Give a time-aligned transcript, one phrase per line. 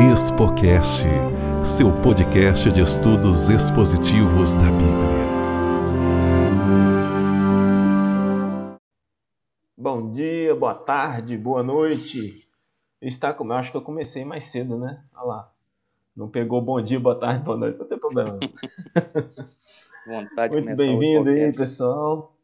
[0.00, 1.04] Expocast,
[1.64, 5.24] seu podcast de estudos expositivos da Bíblia.
[9.78, 12.44] Bom dia, boa tarde, boa noite.
[13.00, 15.00] Está como eu acho que eu comecei mais cedo, né?
[15.14, 15.52] Olha lá.
[16.16, 18.38] Não pegou bom dia, boa tarde, boa noite, não tem problema.
[20.06, 22.36] Vontade Muito bem-vindo aí, pessoal.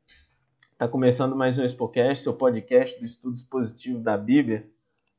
[0.73, 4.71] Está começando mais um Expocast, seu podcast do estudo expositivo da Bíblia,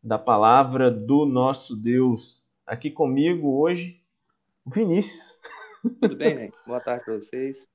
[0.02, 2.46] da palavra do nosso Deus.
[2.66, 4.02] Aqui comigo hoje,
[4.66, 5.40] Vinícius.
[6.02, 6.58] Tudo bem, gente?
[6.66, 7.68] Boa tarde para vocês.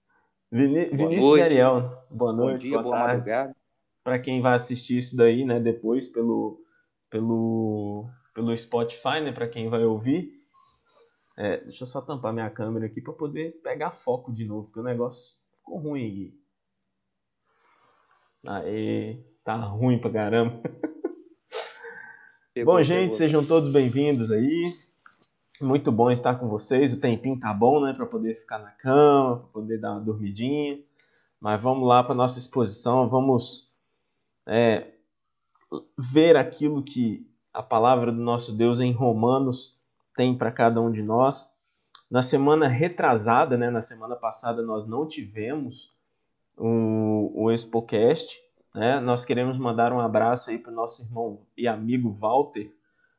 [0.50, 1.42] Vini- Boa Vinícius noite.
[1.42, 2.02] Ariel.
[2.10, 3.12] Boa noite, Bom dia, boa boa tarde.
[3.16, 3.56] madrugada.
[4.04, 6.60] Para quem vai assistir isso daí, né, depois pelo
[7.10, 10.32] pelo pelo Spotify, né, para quem vai ouvir.
[11.36, 14.80] É, deixa eu só tampar minha câmera aqui para poder pegar foco de novo, porque
[14.80, 16.40] o negócio ficou ruim aqui.
[18.46, 20.60] Aê, tá ruim pra caramba.
[22.56, 23.18] Pegou, bom, gente, pegou.
[23.18, 24.74] sejam todos bem-vindos aí.
[25.60, 26.94] Muito bom estar com vocês.
[26.94, 30.80] O tempinho tá bom, né, para poder ficar na cama, para poder dar uma dormidinha.
[31.38, 33.10] Mas vamos lá para nossa exposição.
[33.10, 33.70] Vamos
[34.46, 34.86] é,
[35.98, 39.78] ver aquilo que a palavra do nosso Deus em Romanos
[40.16, 41.52] tem para cada um de nós.
[42.10, 45.94] Na semana retrasada, né, na semana passada, nós não tivemos
[46.56, 48.34] o, o Expocast.
[48.76, 49.00] Né?
[49.00, 52.70] Nós queremos mandar um abraço aí para o nosso irmão e amigo Walter.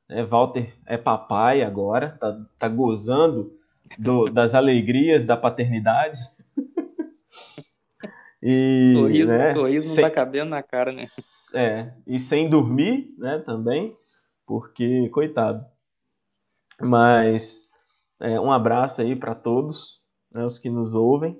[0.07, 0.23] Né?
[0.23, 3.57] Walter é papai agora, tá, tá gozando
[3.97, 6.19] do- das alegrias da paternidade.
[8.41, 11.03] E, Sorriso, né, sorriso não sem- tá cabendo na cara, né?
[11.55, 13.97] é, e sem dormir, né, também,
[14.45, 15.65] porque, coitado.
[16.79, 17.67] Mas
[18.19, 21.35] é, um abraço aí para todos, né, os que nos ouvem.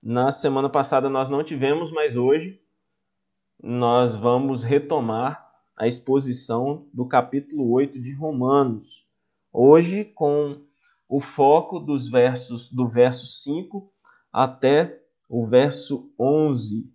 [0.00, 2.60] Na semana passada nós não tivemos, mas hoje
[3.62, 9.06] nós vamos retomar a exposição do capítulo 8 de Romanos.
[9.52, 10.60] Hoje com
[11.08, 13.90] o foco dos versos do verso 5
[14.32, 16.90] até o verso 11.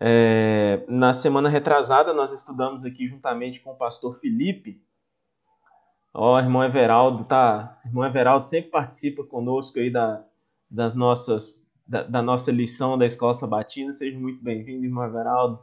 [0.00, 4.82] É, na semana retrasada, nós estudamos aqui juntamente com o pastor Felipe.
[6.14, 7.80] Ó, irmão Everaldo, tá?
[7.84, 10.24] Irmão Everaldo sempre participa conosco aí da,
[10.70, 13.90] das nossas, da, da nossa lição da Escola Sabatina.
[13.92, 15.58] Seja muito bem-vindo, irmão Everaldo.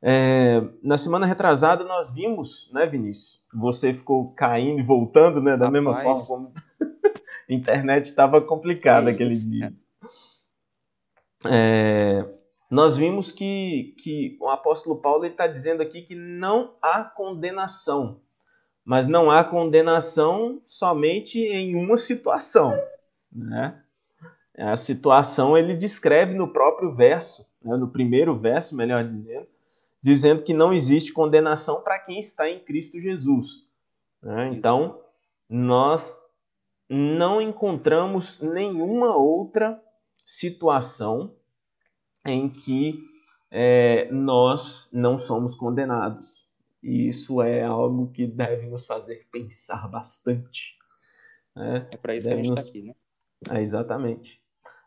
[0.00, 3.42] É, na semana retrasada, nós vimos, né, Vinícius?
[3.52, 5.56] Você ficou caindo e voltando, né?
[5.56, 6.26] Da mesma Rapaz.
[6.26, 6.54] forma como
[7.50, 9.72] a internet estava complicada Que aquele isso, dia.
[11.44, 12.24] É,
[12.70, 18.20] nós vimos que, que o apóstolo Paulo está dizendo aqui que não há condenação,
[18.84, 22.72] mas não há condenação somente em uma situação.
[23.30, 23.81] Né?
[24.56, 27.76] A situação ele descreve no próprio verso, né?
[27.76, 29.46] no primeiro verso, melhor dizendo,
[30.02, 33.66] dizendo que não existe condenação para quem está em Cristo Jesus.
[34.22, 34.48] né?
[34.52, 35.00] Então,
[35.48, 36.14] nós
[36.88, 39.82] não encontramos nenhuma outra
[40.24, 41.34] situação
[42.26, 43.00] em que
[43.50, 46.46] é, nós não somos condenados.
[46.82, 50.76] E isso é algo que deve nos fazer pensar bastante.
[51.54, 51.88] né?
[51.90, 52.94] É para isso que a gente tá Devemos- aqui, né?
[53.50, 54.41] É, exatamente.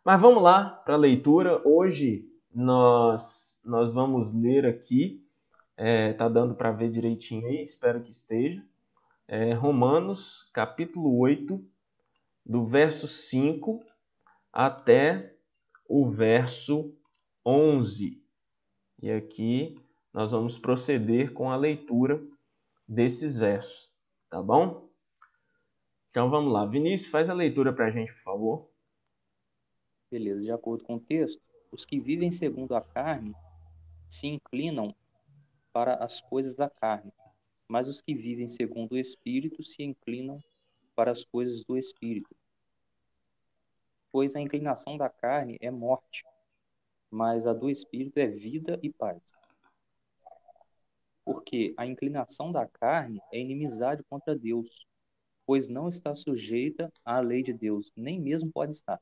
[0.05, 1.67] Mas vamos lá para a leitura.
[1.67, 5.27] Hoje nós, nós vamos ler aqui,
[5.75, 8.63] é, tá dando para ver direitinho aí, espero que esteja.
[9.27, 11.59] É, Romanos, capítulo 8,
[12.45, 13.83] do verso 5
[14.53, 15.33] até
[15.89, 16.93] o verso
[17.43, 18.23] 11.
[19.01, 19.75] E aqui
[20.13, 22.23] nós vamos proceder com a leitura
[22.87, 23.89] desses versos,
[24.29, 24.87] tá bom?
[26.11, 26.63] Então vamos lá.
[26.63, 28.74] Vinícius, faz a leitura para a gente, por favor.
[30.15, 33.35] Beleza, de acordo com o texto, os que vivem segundo a carne
[34.07, 34.95] se inclinam
[35.73, 37.11] para as coisas da carne,
[37.67, 40.41] mas os que vivem segundo o Espírito se inclinam
[40.95, 42.33] para as coisas do Espírito.
[44.09, 46.23] Pois a inclinação da carne é morte,
[47.11, 49.21] mas a do Espírito é vida e paz.
[51.25, 54.87] Porque a inclinação da carne é inimizade contra Deus,
[55.45, 59.01] pois não está sujeita à lei de Deus, nem mesmo pode estar.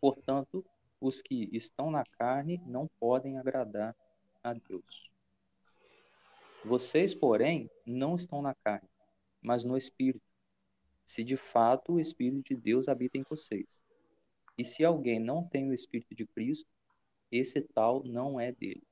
[0.00, 0.64] Portanto,
[1.00, 3.94] os que estão na carne não podem agradar
[4.42, 5.10] a Deus.
[6.64, 8.88] Vocês, porém, não estão na carne,
[9.40, 10.24] mas no Espírito,
[11.04, 13.80] se de fato o Espírito de Deus habita em vocês.
[14.56, 16.68] E se alguém não tem o Espírito de Cristo,
[17.30, 18.82] esse tal não é dele.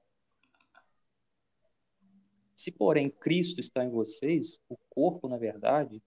[2.54, 6.02] Se, porém, Cristo está em vocês, o corpo, na verdade,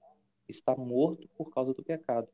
[0.48, 2.28] está morto por causa do pecado,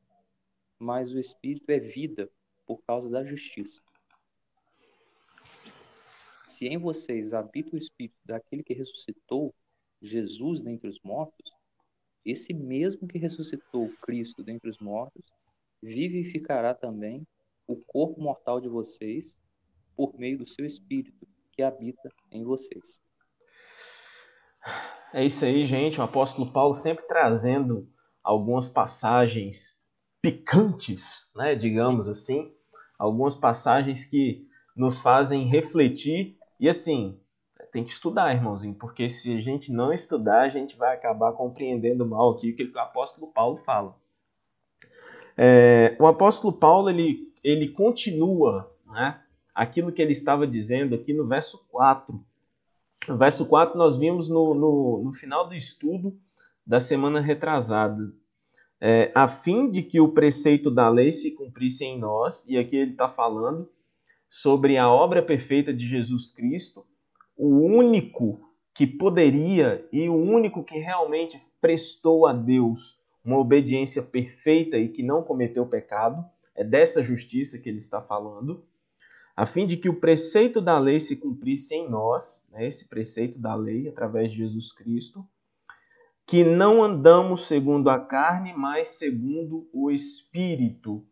[0.80, 2.32] mas o Espírito é vida
[2.66, 3.82] por causa da justiça.
[6.48, 9.54] Se em vocês habita o Espírito daquele que ressuscitou
[10.02, 11.52] Jesus dentre os mortos,
[12.24, 15.24] esse mesmo que ressuscitou Cristo dentre os mortos,
[15.82, 17.28] vivificará também
[17.68, 19.38] o corpo mortal de vocês
[19.96, 23.02] por meio do seu espírito que habita em vocês.
[25.14, 26.00] É isso aí, gente.
[26.00, 27.88] O apóstolo Paulo sempre trazendo
[28.24, 29.82] algumas passagens
[30.26, 32.52] picantes, né, digamos assim,
[32.98, 37.20] algumas passagens que nos fazem refletir e assim,
[37.72, 42.08] tem que estudar, irmãozinho, porque se a gente não estudar, a gente vai acabar compreendendo
[42.08, 43.96] mal aqui o que o apóstolo Paulo fala.
[45.38, 49.22] É, o apóstolo Paulo ele, ele continua né,
[49.54, 52.20] aquilo que ele estava dizendo aqui no verso 4.
[53.08, 56.18] No verso 4 nós vimos no, no, no final do estudo
[56.66, 58.12] da semana retrasada.
[58.82, 62.76] É, a fim de que o preceito da lei se cumprisse em nós, e aqui
[62.76, 63.70] ele está falando
[64.30, 66.86] sobre a obra perfeita de Jesus Cristo,
[67.38, 68.40] o único
[68.74, 75.02] que poderia e o único que realmente prestou a Deus uma obediência perfeita e que
[75.02, 76.24] não cometeu pecado,
[76.54, 78.64] é dessa justiça que ele está falando,
[79.36, 83.38] a fim de que o preceito da lei se cumprisse em nós, né, esse preceito
[83.40, 85.28] da lei através de Jesus Cristo,
[86.26, 91.06] que não andamos segundo a carne, mas segundo o Espírito.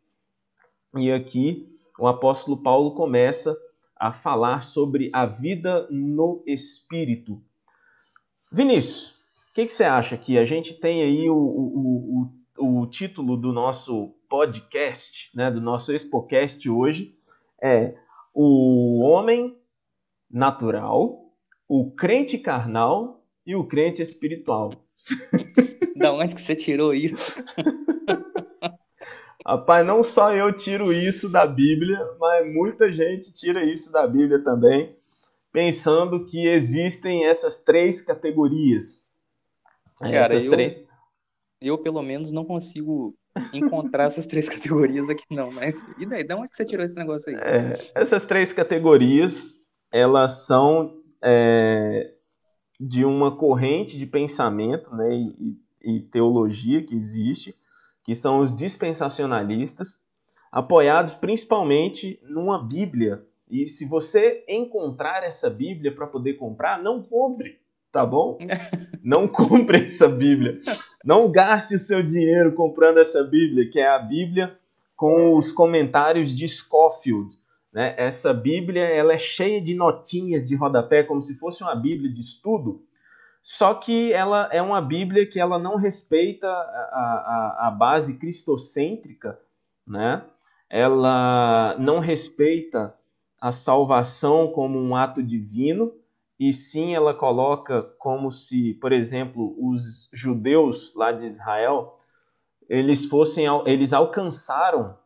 [0.96, 1.70] E aqui
[2.00, 3.56] o apóstolo Paulo começa
[3.96, 7.42] a falar sobre a vida no Espírito.
[8.52, 9.10] Vinícius,
[9.50, 13.38] o que, que, você acha que a gente tem aí o, o, o, o título
[13.38, 17.16] do nosso podcast, né, do nosso Expocast hoje,
[17.62, 17.96] é
[18.34, 19.56] o homem
[20.30, 21.32] natural,
[21.68, 24.72] o crente carnal e o crente espiritual.
[25.96, 27.34] Da onde que você tirou isso?
[29.46, 34.40] Rapaz, não só eu tiro isso da Bíblia, mas muita gente tira isso da Bíblia
[34.40, 34.96] também,
[35.52, 39.06] pensando que existem essas três categorias.
[40.00, 40.86] Cara, essas eu, três...
[41.62, 43.14] eu pelo menos não consigo
[43.52, 46.24] encontrar essas três categorias aqui não, mas e daí?
[46.24, 47.36] De onde que você tirou esse negócio aí?
[47.36, 49.56] É, essas três categorias,
[49.92, 52.13] elas são é,
[52.88, 57.56] de uma corrente de pensamento né, e, e teologia que existe,
[58.04, 60.02] que são os dispensacionalistas,
[60.52, 63.24] apoiados principalmente numa Bíblia.
[63.50, 67.60] E se você encontrar essa Bíblia para poder comprar, não compre,
[67.92, 68.38] tá bom?
[69.04, 70.56] Não compre essa Bíblia.
[71.04, 74.58] Não gaste o seu dinheiro comprando essa Bíblia, que é a Bíblia
[74.96, 77.36] com os comentários de Scofield.
[77.74, 77.96] Né?
[77.98, 82.22] Essa Bíblia ela é cheia de notinhas de rodapé, como se fosse uma Bíblia de
[82.22, 82.86] estudo,
[83.42, 89.40] só que ela é uma Bíblia que ela não respeita a, a, a base cristocêntrica,
[89.86, 90.24] né?
[90.70, 92.96] ela não respeita
[93.42, 95.94] a salvação como um ato divino,
[96.40, 102.00] e sim ela coloca como se, por exemplo, os judeus lá de Israel,
[102.70, 104.98] eles fossem, eles alcançaram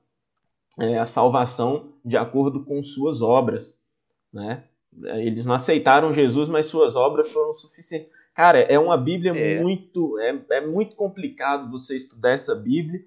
[0.80, 3.84] é, a salvação de acordo com suas obras,
[4.32, 4.64] né?
[5.04, 8.12] Eles não aceitaram Jesus, mas suas obras foram suficientes.
[8.34, 9.62] Cara, é uma Bíblia é.
[9.62, 10.20] muito.
[10.20, 13.04] É, é muito complicado você estudar essa Bíblia.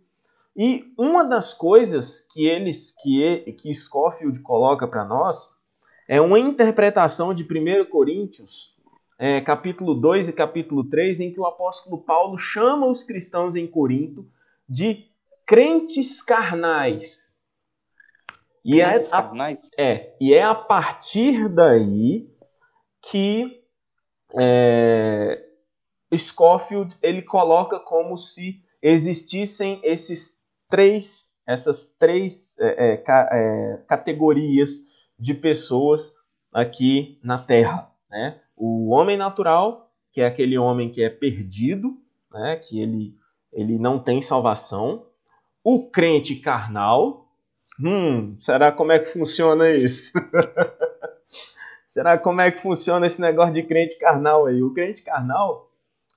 [0.57, 5.51] E uma das coisas que eles que, que Scofield coloca para nós
[6.09, 8.75] é uma interpretação de 1 Coríntios,
[9.17, 13.67] é, capítulo 2 e capítulo 3, em que o apóstolo Paulo chama os cristãos em
[13.67, 14.27] Corinto
[14.69, 15.07] de
[15.47, 17.40] crentes carnais.
[18.65, 19.71] E é é, carnais?
[19.79, 22.29] é, e é a partir daí
[23.03, 23.63] que
[24.39, 25.43] é,
[26.15, 30.39] Scofield ele coloca como se existissem esses
[30.69, 34.85] três, essas três é, é, é, categorias
[35.19, 36.15] de pessoas
[36.53, 38.41] aqui na Terra, né?
[38.57, 41.97] O homem natural, que é aquele homem que é perdido,
[42.31, 42.57] né?
[42.57, 43.19] Que ele
[43.53, 45.07] ele não tem salvação.
[45.63, 47.30] O crente carnal,
[47.83, 50.13] hum, será como é que funciona isso?
[51.91, 54.63] Será como é que funciona esse negócio de crente carnal aí?
[54.63, 55.73] O crente carnal,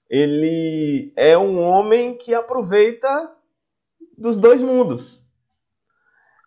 [0.08, 3.36] ele é um homem que aproveita
[4.16, 5.24] dos dois mundos.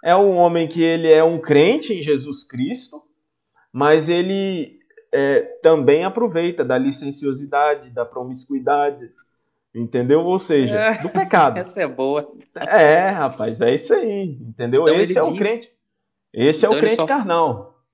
[0.05, 3.03] É um homem que ele é um crente em Jesus Cristo,
[3.73, 4.79] mas ele
[5.13, 9.11] é, também aproveita da licenciosidade, da promiscuidade,
[9.77, 10.21] entendeu?
[10.21, 11.59] Ou seja, é, do pecado.
[11.61, 12.33] Essa é boa.
[12.55, 14.89] É, rapaz, é isso aí, entendeu?
[14.89, 15.39] Então esse é o diz...
[15.39, 15.73] crente.
[16.33, 17.07] Esse então é o crente só...
[17.07, 17.85] carnal.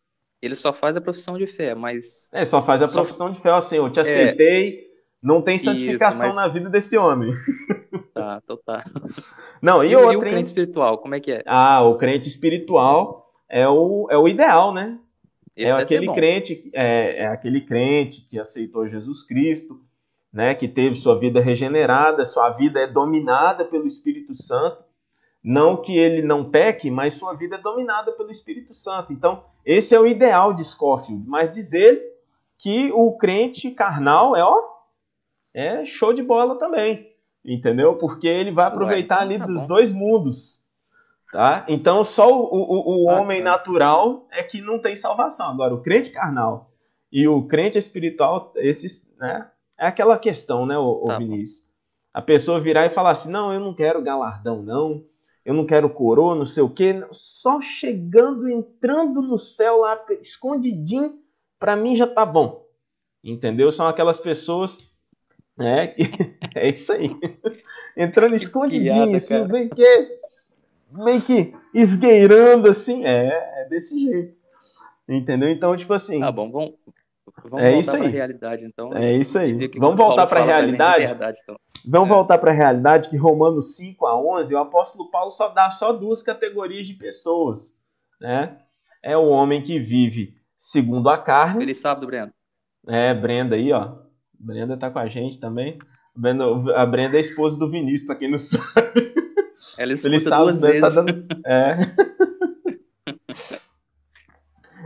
[0.40, 2.28] Ele só faz a profissão de fé, mas.
[2.32, 3.02] É, só faz a só...
[3.02, 4.02] profissão de fé, assim, eu te é.
[4.02, 4.84] aceitei, é...
[5.22, 6.46] não tem santificação Isso, mas...
[6.46, 7.32] na vida desse homem.
[8.14, 8.84] Tá, então tá.
[9.60, 10.12] Não, e, e outra.
[10.12, 11.42] E o crente espiritual, como é que é?
[11.46, 14.98] Ah, o crente espiritual é o, é o ideal, né?
[15.56, 19.80] Esse é aquele crente, é, é aquele crente que aceitou Jesus Cristo,
[20.32, 24.82] né, que teve sua vida regenerada, sua vida é dominada pelo Espírito Santo.
[25.44, 29.12] Não que ele não peque, mas sua vida é dominada pelo Espírito Santo.
[29.12, 31.24] Então, esse é o ideal de Scofield.
[31.26, 32.00] Mas dizer
[32.56, 34.56] que o crente carnal é, ó,
[35.52, 37.10] é show de bola também.
[37.44, 37.96] Entendeu?
[37.96, 39.68] Porque ele vai aproveitar Ué, ali tá dos bom.
[39.68, 40.62] dois mundos.
[41.32, 41.66] Tá?
[41.68, 43.50] Então, só o, o, o ah, homem tá.
[43.50, 45.50] natural é que não tem salvação.
[45.50, 46.70] Agora, o crente carnal
[47.10, 49.50] e o crente espiritual, esses, né?
[49.82, 51.68] É aquela questão, né, o, tá Vinícius?
[52.14, 55.04] A pessoa virar e falar assim: não, eu não quero galardão, não.
[55.44, 57.04] Eu não quero coroa, não sei o quê.
[57.10, 61.18] Só chegando, entrando no céu lá, escondidinho,
[61.58, 62.64] para mim já tá bom.
[63.24, 63.72] Entendeu?
[63.72, 64.78] São aquelas pessoas.
[65.60, 65.94] É,
[66.56, 67.14] é isso aí.
[67.94, 69.84] Entrando escondidinho, piada, assim, meio que,
[70.90, 73.04] meio que esgueirando, assim.
[73.04, 74.34] É, é desse jeito.
[75.06, 75.50] Entendeu?
[75.50, 76.20] Então, tipo assim.
[76.20, 76.74] Tá bom, vamos,
[77.48, 78.08] Vamos é isso aí.
[78.08, 78.94] realidade, então.
[78.94, 79.68] É isso aí.
[79.78, 81.06] Vamos voltar para a realidade.
[81.06, 81.56] Verdade, então.
[81.86, 82.12] Vamos é.
[82.12, 85.92] voltar para a realidade que Romanos 5 a 11, o apóstolo Paulo só dá só
[85.92, 87.78] duas categorias de pessoas,
[88.20, 88.58] né?
[89.02, 91.60] É o homem que vive segundo a carne.
[91.60, 92.32] Feliz sábado, Brenda.
[92.86, 93.96] É, Brenda aí, ó.
[94.38, 95.78] Brenda tá com a gente também.
[96.74, 99.14] A Brenda é a esposa do Vinícius, para quem não sabe.
[99.78, 100.80] Ela escuta Feliz sábado, duas vezes.
[100.80, 101.26] Tá dando...
[101.46, 101.76] É.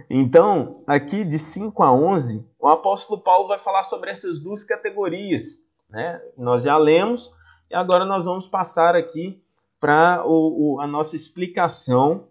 [0.09, 5.63] Então, aqui de 5 a 11, o apóstolo Paulo vai falar sobre essas duas categorias.
[5.89, 6.21] Né?
[6.37, 7.33] Nós já lemos
[7.71, 9.43] e agora nós vamos passar aqui
[9.81, 12.29] para a nossa explicação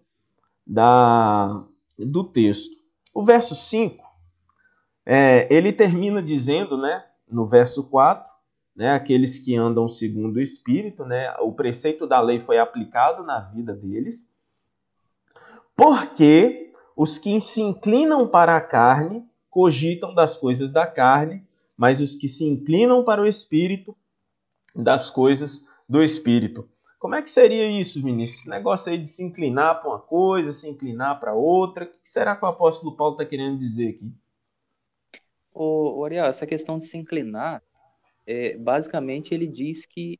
[0.66, 1.64] da,
[1.98, 2.76] do texto.
[3.14, 4.04] O verso 5,
[5.04, 8.30] é, ele termina dizendo, né, no verso 4,
[8.74, 13.40] né, aqueles que andam segundo o Espírito, né, o preceito da lei foi aplicado na
[13.40, 14.34] vida deles,
[15.74, 16.65] porque
[16.96, 22.28] os que se inclinam para a carne cogitam das coisas da carne, mas os que
[22.28, 23.94] se inclinam para o espírito,
[24.74, 26.68] das coisas do espírito.
[26.98, 28.40] Como é que seria isso, Vinícius?
[28.40, 31.84] Esse negócio aí de se inclinar para uma coisa, se inclinar para outra.
[31.84, 34.12] O que será que o apóstolo Paulo está querendo dizer aqui?
[35.52, 37.62] O, Ariel, essa questão de se inclinar,
[38.26, 40.18] é, basicamente ele diz que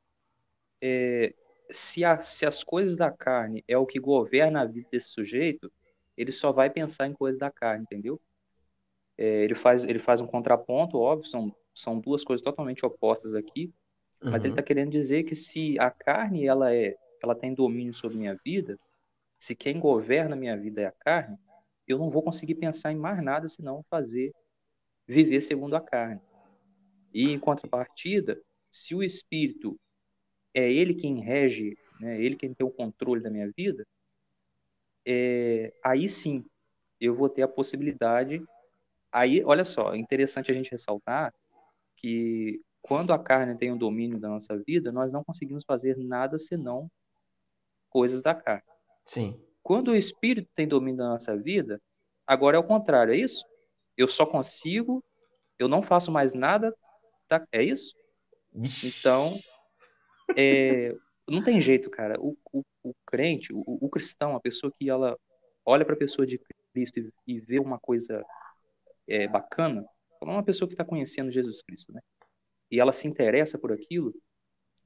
[0.80, 1.34] é,
[1.70, 5.70] se, a, se as coisas da carne é o que governa a vida desse sujeito,
[6.16, 8.20] ele só vai pensar em coisas da carne, entendeu?
[9.18, 13.72] É, ele, faz, ele faz um contraponto, óbvio, são, são duas coisas totalmente opostas aqui,
[14.22, 14.30] uhum.
[14.30, 14.66] mas ele está uhum.
[14.66, 18.78] querendo dizer que se a carne ela é, ela tem domínio sobre minha vida,
[19.38, 21.38] se quem governa minha vida é a carne,
[21.86, 24.32] eu não vou conseguir pensar em mais nada senão fazer
[25.06, 26.20] viver segundo a carne.
[27.12, 29.78] E em contrapartida, se o espírito
[30.52, 33.86] é ele quem rege, né, ele quem tem o controle da minha vida,
[35.06, 36.44] é, aí sim
[37.00, 38.42] eu vou ter a possibilidade.
[39.12, 41.32] Aí, olha só, é interessante a gente ressaltar
[41.96, 46.38] que quando a carne tem o domínio da nossa vida, nós não conseguimos fazer nada
[46.38, 46.90] senão
[47.88, 48.62] coisas da carne.
[49.04, 49.40] Sim.
[49.62, 51.80] Quando o espírito tem domínio da nossa vida,
[52.26, 53.44] agora é o contrário, é isso?
[53.96, 55.02] Eu só consigo,
[55.58, 56.74] eu não faço mais nada,
[57.28, 57.46] tá?
[57.50, 57.94] é isso?
[58.84, 59.38] Então,
[60.36, 60.94] é,
[61.28, 62.20] não tem jeito, cara.
[62.20, 65.18] O, o, o crente, o, o, cristão, a pessoa que ela
[65.64, 66.40] olha para a pessoa de
[66.72, 68.24] Cristo e, e vê uma coisa
[69.08, 69.84] é, bacana,
[70.20, 72.00] como uma pessoa que está conhecendo Jesus Cristo, né?
[72.70, 74.14] E ela se interessa por aquilo,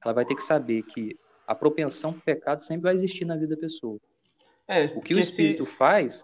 [0.03, 1.17] ela vai ter que saber que
[1.47, 3.99] a propensão para pecado sempre vai existir na vida da pessoa.
[4.67, 5.77] É, o que o Espírito se...
[5.77, 6.23] faz,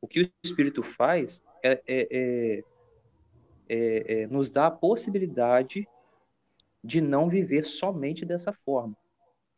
[0.00, 2.64] o que o Espírito faz é, é, é,
[3.68, 5.88] é, é nos dá a possibilidade
[6.82, 8.96] de não viver somente dessa forma.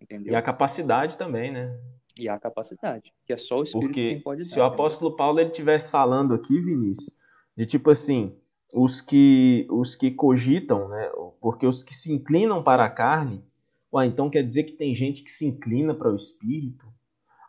[0.00, 0.32] Entendeu?
[0.32, 1.76] E a capacidade também, né?
[2.16, 4.48] E a capacidade, que é só o Espírito Porque quem pode dar.
[4.48, 7.16] Se o apóstolo Paulo ele tivesse falando aqui, Vinícius,
[7.56, 8.36] de tipo assim,
[8.72, 11.10] os que os que cogitam, né?
[11.40, 13.44] Porque os que se inclinam para a carne,
[13.92, 16.86] ué, então quer dizer que tem gente que se inclina para o espírito.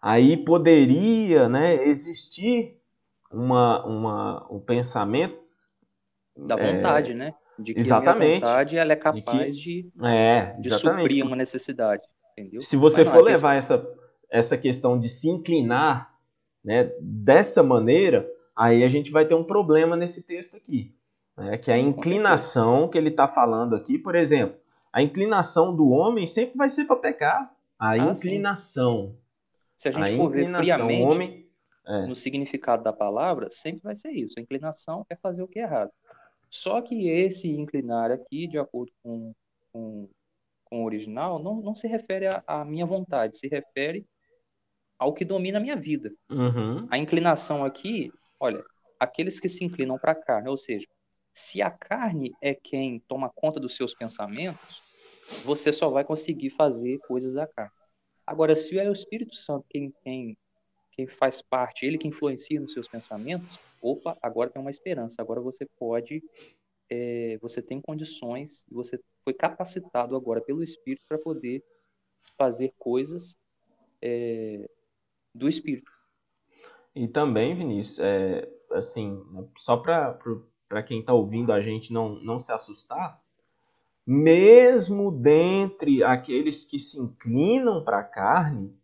[0.01, 2.79] Aí poderia, né, existir
[3.31, 5.37] uma, uma um pensamento
[6.37, 7.35] da vontade, é, né?
[7.57, 11.35] De que exatamente, a vontade ela é capaz de, que, de, é, de suprir uma
[11.35, 12.07] necessidade.
[12.39, 12.61] Entendeu?
[12.61, 13.85] Se você for levar essa,
[14.29, 16.15] essa questão de se inclinar
[16.63, 20.95] né, dessa maneira, aí a gente vai ter um problema nesse texto aqui.
[21.37, 24.57] Né, que Sim, a inclinação que ele está falando aqui, por exemplo,
[24.91, 27.53] a inclinação do homem sempre vai ser para pecar.
[27.77, 29.07] A ah, inclinação.
[29.07, 29.17] Sim.
[29.77, 31.49] Se a gente a for ver friamente homem,
[31.87, 32.05] é.
[32.05, 34.37] no significado da palavra, sempre vai ser isso.
[34.37, 35.91] A inclinação é fazer o que é errado.
[36.49, 39.33] Só que esse inclinar aqui, de acordo com,
[39.71, 40.09] com
[40.69, 44.05] com o original não, não se refere à minha vontade, se refere
[44.97, 46.11] ao que domina a minha vida.
[46.29, 46.87] Uhum.
[46.91, 48.63] A inclinação aqui, olha,
[48.99, 50.85] aqueles que se inclinam para a carne, ou seja,
[51.33, 54.81] Se a carne é quem toma conta dos seus pensamentos,
[55.45, 57.71] você só vai conseguir fazer coisas da carne.
[58.25, 60.37] Agora, se é o Espírito Santo quem, quem,
[60.91, 65.39] quem faz parte, ele que influencia nos seus pensamentos, opa, agora tem uma esperança, agora
[65.39, 66.21] você pode,
[66.89, 68.99] é, você tem condições, você
[69.29, 71.63] foi capacitado agora pelo Espírito para poder
[72.35, 73.37] fazer coisas
[74.01, 74.67] é,
[75.35, 75.91] do Espírito.
[76.95, 79.23] E também, Vinícius, é, assim,
[79.57, 83.21] só para quem está ouvindo a gente não, não se assustar,
[84.05, 88.75] mesmo dentre aqueles que se inclinam para a carne,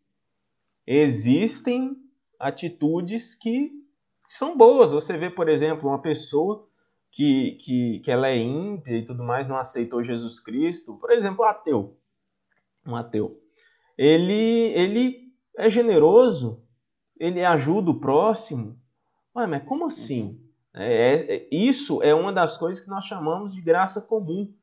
[0.86, 1.98] existem
[2.40, 3.72] atitudes que
[4.30, 4.92] são boas.
[4.92, 6.68] Você vê, por exemplo, uma pessoa
[7.16, 11.46] que, que, que ela é ímpia e tudo mais, não aceitou Jesus Cristo, por exemplo,
[11.46, 11.98] um ateu.
[12.86, 13.40] Um ateu.
[13.98, 14.34] Ele,
[14.74, 16.62] ele é generoso,
[17.18, 18.78] ele ajuda o próximo.
[19.34, 20.38] Ué, mas como assim?
[20.74, 24.54] É, é, isso é uma das coisas que nós chamamos de graça comum,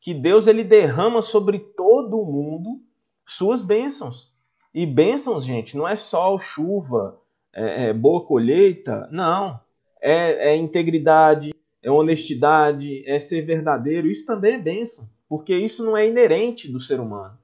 [0.00, 2.80] que Deus ele derrama sobre todo o mundo
[3.26, 4.32] suas bênçãos.
[4.72, 7.20] E bênçãos, gente, não é só chuva,
[7.52, 9.60] é, é boa colheita, não.
[10.00, 14.08] É, é integridade, é honestidade, é ser verdadeiro.
[14.08, 17.38] Isso também é bênção, porque isso não é inerente do ser humano.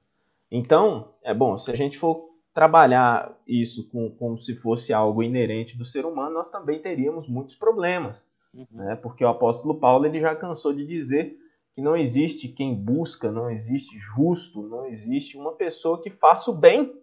[0.51, 5.77] Então, é bom, se a gente for trabalhar isso com, como se fosse algo inerente
[5.77, 8.29] do ser humano, nós também teríamos muitos problemas.
[8.53, 8.65] Uhum.
[8.71, 8.95] Né?
[8.95, 11.37] Porque o apóstolo Paulo ele já cansou de dizer
[11.73, 16.55] que não existe quem busca, não existe justo, não existe uma pessoa que faça o
[16.55, 16.97] bem,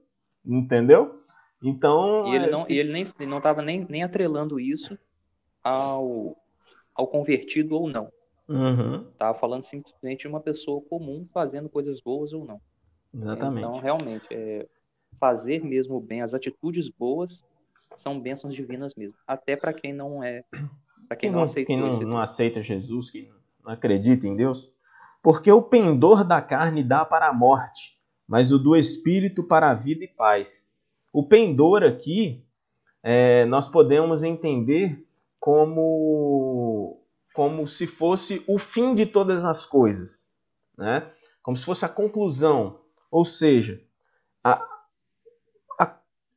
[0.44, 1.20] entendeu?
[1.62, 2.26] Então.
[2.26, 2.72] E ele é, não, é...
[2.72, 4.98] ele nem estava nem, nem atrelando isso
[5.62, 6.34] ao,
[6.94, 8.12] ao convertido ou não.
[8.48, 9.04] Uhum.
[9.16, 12.60] Tava falando simplesmente de uma pessoa comum fazendo coisas boas ou não.
[13.14, 13.66] Exatamente.
[13.66, 14.66] Então, realmente, é,
[15.18, 17.44] fazer mesmo o bem, as atitudes boas
[17.96, 19.18] são bênçãos divinas mesmo.
[19.26, 20.44] Até para quem não é,
[21.08, 23.30] para quem, quem, não, aceita quem não, não aceita Jesus, que
[23.62, 24.72] não acredita em Deus,
[25.22, 29.74] porque o pendor da carne dá para a morte, mas o do espírito para a
[29.74, 30.70] vida e paz.
[31.12, 32.44] O pendor aqui
[33.02, 35.06] é, nós podemos entender
[35.42, 37.02] como
[37.34, 40.30] como se fosse o fim de todas as coisas,
[40.78, 41.10] né?
[41.42, 42.78] Como se fosse a conclusão,
[43.10, 43.82] ou seja,
[44.44, 44.64] a,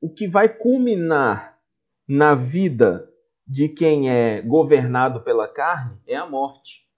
[0.02, 1.60] o que vai culminar
[2.08, 3.08] na vida
[3.46, 6.90] de quem é governado pela carne é a morte.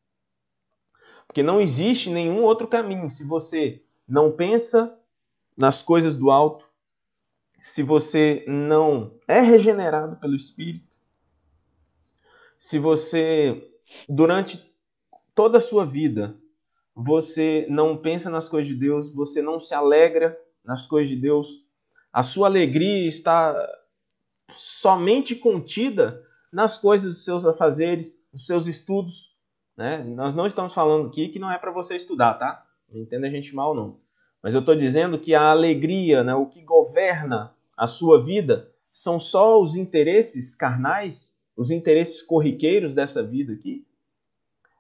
[1.28, 3.10] Porque não existe nenhum outro caminho.
[3.10, 4.98] Se você não pensa
[5.58, 6.66] nas coisas do alto,
[7.60, 10.87] se você não é regenerado pelo Espírito,
[12.60, 13.72] se você,
[14.08, 14.74] durante
[15.34, 16.36] toda a sua vida,
[16.96, 21.64] você não pensa nas coisas de Deus, você não se alegra nas coisas de Deus,
[22.12, 23.56] a sua alegria está
[24.56, 29.36] somente contida nas coisas dos seus afazeres, nos seus estudos.
[29.76, 30.04] Né?
[30.04, 32.66] Nós não estamos falando aqui que não é para você estudar, tá?
[32.90, 34.00] Não entenda a gente mal, não.
[34.42, 39.20] Mas eu estou dizendo que a alegria, né, o que governa a sua vida, são
[39.20, 43.86] só os interesses carnais, os interesses corriqueiros dessa vida aqui,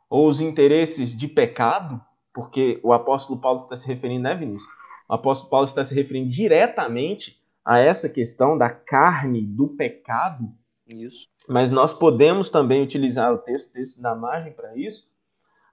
[0.09, 1.99] ou os interesses de pecado,
[2.31, 4.77] porque o apóstolo Paulo está se referindo, né, Vinícius?
[5.07, 10.51] o apóstolo Paulo está se referindo diretamente a essa questão da carne, do pecado.
[10.87, 11.27] Isso.
[11.47, 15.09] Mas nós podemos também utilizar o texto, texto da margem para isso,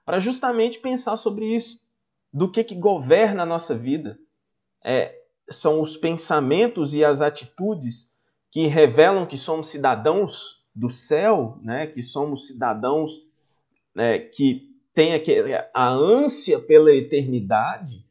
[0.05, 1.83] para justamente pensar sobre isso.
[2.31, 4.19] Do que, que governa a nossa vida.
[4.83, 5.17] É,
[5.49, 8.13] são os pensamentos e as atitudes
[8.51, 11.87] que revelam que somos cidadãos do céu, né?
[11.87, 13.25] que somos cidadãos
[13.93, 14.19] né?
[14.19, 15.11] que têm
[15.73, 18.05] a ânsia pela eternidade,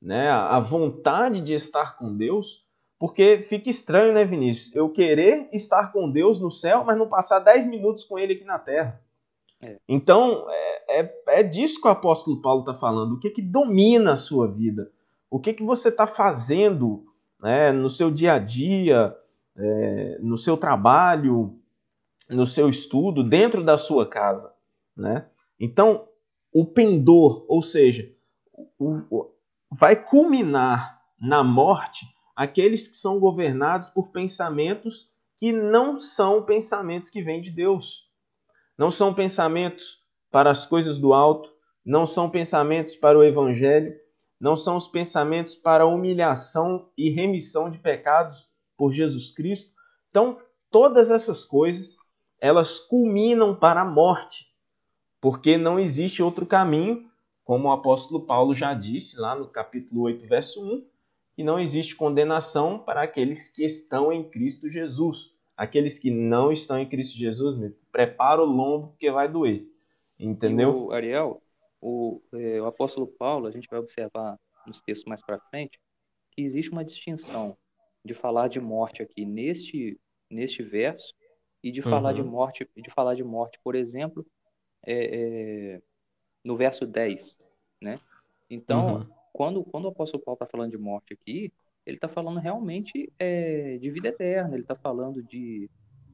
[0.00, 2.64] né, a vontade de estar com Deus,
[2.98, 4.74] porque fica estranho, né, Vinícius?
[4.74, 8.44] Eu querer estar com Deus no céu, mas não passar 10 minutos com Ele aqui
[8.44, 9.00] na terra.
[9.62, 9.76] É.
[9.88, 13.14] Então, é, é, é, disso que o apóstolo Paulo está falando.
[13.14, 14.90] O que, que domina a sua vida?
[15.30, 17.04] O que, que você está fazendo
[17.40, 19.14] né, no seu dia a dia,
[19.56, 21.58] é, no seu trabalho,
[22.28, 24.54] no seu estudo, dentro da sua casa?
[24.96, 25.26] Né?
[25.58, 26.08] Então,
[26.52, 28.10] o pendor, ou seja,
[28.78, 29.30] o,
[29.70, 32.06] vai culminar na morte
[32.36, 35.08] aqueles que são governados por pensamentos
[35.38, 38.08] que não são pensamentos que vêm de Deus.
[38.78, 41.52] Não são pensamentos para as coisas do alto,
[41.84, 43.94] não são pensamentos para o evangelho,
[44.40, 49.72] não são os pensamentos para humilhação e remissão de pecados por Jesus Cristo.
[50.10, 50.38] Então,
[50.70, 51.96] todas essas coisas,
[52.44, 54.54] elas culminam para a morte,
[55.18, 57.10] porque não existe outro caminho
[57.42, 60.86] como o apóstolo Paulo já disse lá no capítulo 8, verso 1,
[61.34, 65.34] que não existe condenação para aqueles que estão em Cristo Jesus.
[65.56, 69.66] Aqueles que não estão em Cristo Jesus, prepara o lombo porque vai doer.
[70.20, 70.88] Entendeu?
[70.88, 71.42] O, Ariel,
[71.80, 75.80] o, é, o apóstolo Paulo, a gente vai observar nos textos mais para frente,
[76.32, 77.56] que existe uma distinção
[78.04, 79.98] de falar de morte aqui neste,
[80.30, 81.14] neste verso
[81.64, 82.30] e de falar de Uhum.
[82.30, 84.26] morte, de falar de morte, por exemplo,
[84.86, 85.82] é, é,
[86.44, 87.38] no verso 10,
[87.82, 88.00] né?
[88.50, 89.14] Então, Uhum.
[89.32, 91.52] quando, quando o apóstolo Paulo está falando de morte aqui,
[91.86, 95.70] ele está falando realmente é, de vida eterna, ele está falando de.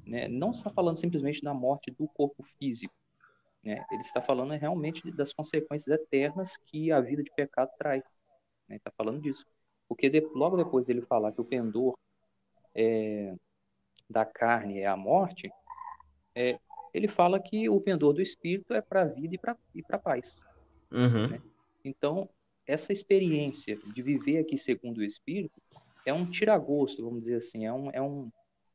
[0.07, 2.95] né, não está falando simplesmente da morte do corpo físico,
[3.63, 3.85] né?
[3.91, 8.03] ele está falando realmente das consequências eternas que a vida de pecado traz.
[8.69, 8.77] Né?
[8.77, 9.45] Ele está falando disso.
[9.89, 11.97] Porque de- logo depois dele falar que o pendor
[12.75, 13.35] é,
[14.11, 15.51] da carne é a morte,
[16.35, 16.59] é,
[16.93, 19.35] ele fala que o pendor do espírito é para a vida
[19.75, 20.45] e para a paz.
[20.91, 21.39] Uhum.
[21.85, 22.29] Então,
[22.67, 25.61] essa experiência de viver aqui segundo o Espírito
[26.05, 28.31] é um tiragosto, vamos dizer assim, é, um, é, um,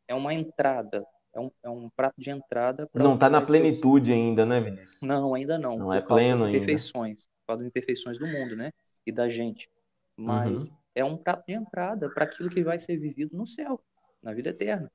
[0.07, 2.87] é uma entrada, é um, é um prato de entrada.
[2.87, 5.01] pra Não está na plenitude ainda, né, Vinícius?
[5.01, 5.77] Não, ainda não.
[5.77, 6.57] Não é causa das pleno ainda.
[6.57, 8.71] imperfeições, por causa das imperfeições do mundo, né?
[9.05, 9.69] E da gente.
[10.15, 10.75] Mas Uhum.
[10.95, 13.81] é um prato de entrada para aquilo que vai ser vivido no céu,
[14.23, 14.89] na vida eterna.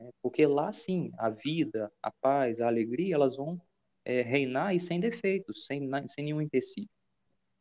[0.00, 3.60] É, porque lá sim, a vida, a paz, a alegria, elas vão
[4.04, 6.88] é, reinar e sem defeitos, sem, sem nenhum empecilho.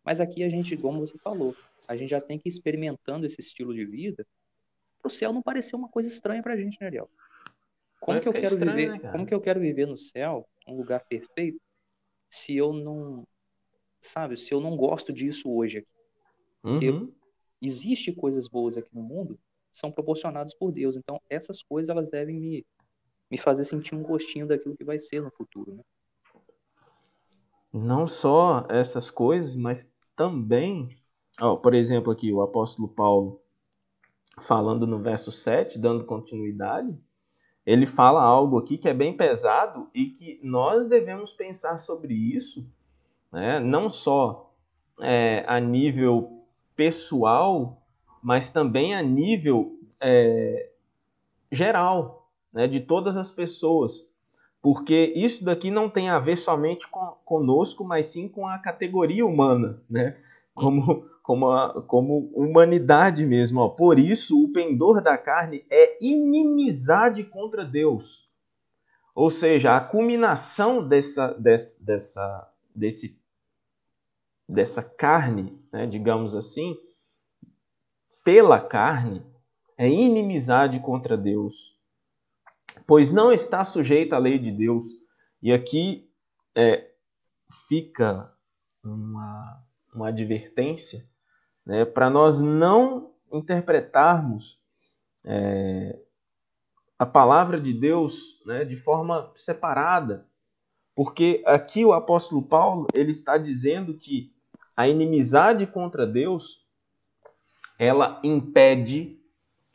[0.03, 3.41] Mas aqui a gente, como você falou, a gente já tem que ir experimentando esse
[3.41, 4.25] estilo de vida
[4.99, 7.09] para o céu não parecer uma coisa estranha para a gente, né, Ariel?
[7.99, 9.01] Como Vai que eu quero estranho, viver?
[9.01, 11.59] né, como que eu quero viver no céu, um lugar perfeito,
[12.29, 13.27] se eu não,
[14.01, 15.87] sabe, se eu não gosto disso hoje aqui?
[16.61, 17.13] Porque Uhum.
[17.61, 19.39] existe coisas boas aqui no mundo,
[19.71, 20.95] são proporcionadas por Deus.
[20.95, 22.65] Então, essas coisas elas devem me,
[23.29, 25.83] me fazer sentir um gostinho daquilo que vai ser no futuro, né?
[27.71, 30.89] Não só essas coisas, mas também,
[31.39, 33.41] ó, por exemplo, aqui o apóstolo Paulo
[34.39, 36.97] falando no verso 7, dando continuidade,
[37.65, 42.65] ele fala algo aqui que é bem pesado e que nós devemos pensar sobre isso,
[43.31, 43.59] né?
[43.59, 44.53] não só
[45.01, 47.85] é, a nível pessoal,
[48.27, 50.69] mas também a nível é,
[51.49, 52.67] geral, né?
[52.67, 54.05] de todas as pessoas.
[54.61, 59.25] Porque isso daqui não tem a ver somente com, conosco, mas sim com a categoria
[59.25, 60.17] humana, né?
[60.53, 63.61] Como, como, a, como humanidade mesmo.
[63.61, 63.69] Ó.
[63.69, 68.29] Por isso, o pendor da carne é inimizade contra Deus.
[69.15, 73.21] Ou seja, a culminação dessa, dessa, dessa, desse,
[74.49, 76.75] dessa carne, né, digamos assim,
[78.27, 79.25] pela carne,
[79.77, 81.77] é inimizade contra Deus
[82.85, 84.85] pois não está sujeito à lei de Deus.
[85.41, 86.09] E aqui
[86.55, 86.89] é,
[87.67, 88.31] fica
[88.83, 89.63] uma,
[89.93, 91.07] uma advertência
[91.65, 94.59] né, para nós não interpretarmos
[95.25, 95.99] é,
[96.97, 100.25] a palavra de Deus né, de forma separada.
[100.95, 104.33] Porque aqui o apóstolo Paulo ele está dizendo que
[104.75, 106.66] a inimizade contra Deus
[107.77, 109.19] ela impede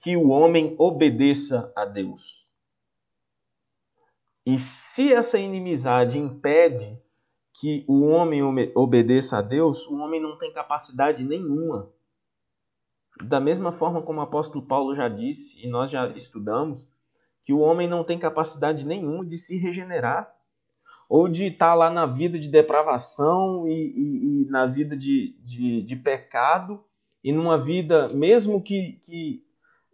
[0.02, 2.48] que o homem obedeça a Deus.
[4.44, 7.00] E se essa inimizade impede
[7.52, 8.42] que o homem
[8.74, 11.88] obedeça a Deus, o homem não tem capacidade nenhuma.
[13.22, 16.88] Da mesma forma como o apóstolo Paulo já disse, e nós já estudamos,
[17.44, 20.34] que o homem não tem capacidade nenhuma de se regenerar,
[21.08, 25.82] ou de estar lá na vida de depravação e, e, e na vida de, de,
[25.82, 26.82] de, pecado,
[27.22, 29.44] e numa vida, mesmo que, que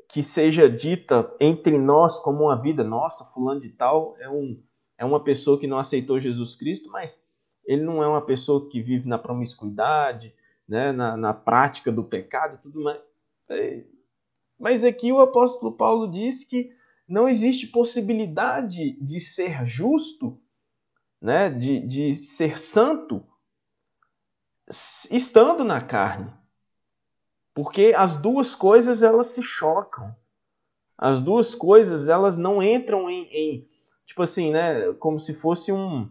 [0.08, 4.60] que seja dita entre nós como uma vida nossa, fulano de tal é, um,
[4.96, 7.22] é uma pessoa que não aceitou Jesus Cristo, mas
[7.66, 10.34] ele não é uma pessoa que vive na promiscuidade,
[10.66, 13.00] né, na, na prática do pecado e tudo mais.
[14.58, 16.74] Mas aqui o apóstolo Paulo diz que
[17.06, 20.40] não existe possibilidade de ser justo,
[21.20, 23.22] né, de, de ser santo,
[25.10, 26.32] estando na carne.
[27.58, 30.14] Porque as duas coisas elas se chocam.
[30.96, 33.68] As duas coisas elas não entram em, em
[34.06, 36.08] tipo assim, né, como se fosse um,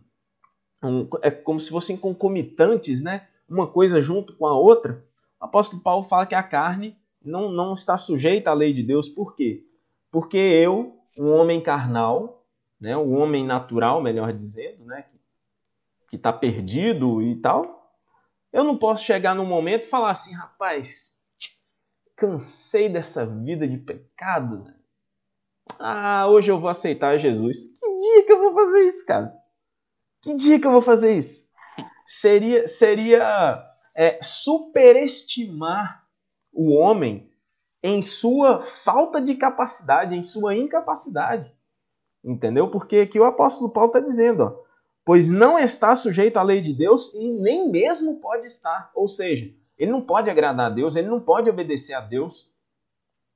[0.83, 3.29] um, é como se fossem concomitantes, né?
[3.47, 5.01] Uma coisa junto com a outra.
[5.39, 9.07] O apóstolo Paulo fala que a carne não, não está sujeita à lei de Deus.
[9.07, 9.65] Por quê?
[10.11, 12.45] Porque eu, um homem carnal,
[12.77, 15.05] né, um homem natural, melhor dizendo, né,
[16.09, 17.89] que está perdido e tal,
[18.51, 21.16] eu não posso chegar num momento e falar assim, rapaz,
[22.17, 24.65] cansei dessa vida de pecado.
[24.65, 24.73] Né?
[25.79, 27.67] Ah, hoje eu vou aceitar Jesus.
[27.67, 29.33] Que dia que eu vou fazer isso, cara?
[30.21, 31.47] Que dia que eu vou fazer isso?
[32.05, 33.63] Seria, seria
[33.95, 36.05] é, superestimar
[36.51, 37.31] o homem
[37.83, 41.55] em sua falta de capacidade, em sua incapacidade.
[42.23, 42.69] Entendeu?
[42.71, 44.63] Porque aqui o apóstolo Paulo está dizendo, ó,
[45.05, 48.91] pois não está sujeito à lei de Deus e nem mesmo pode estar.
[48.95, 52.49] Ou seja, ele não pode agradar a Deus, ele não pode obedecer a Deus,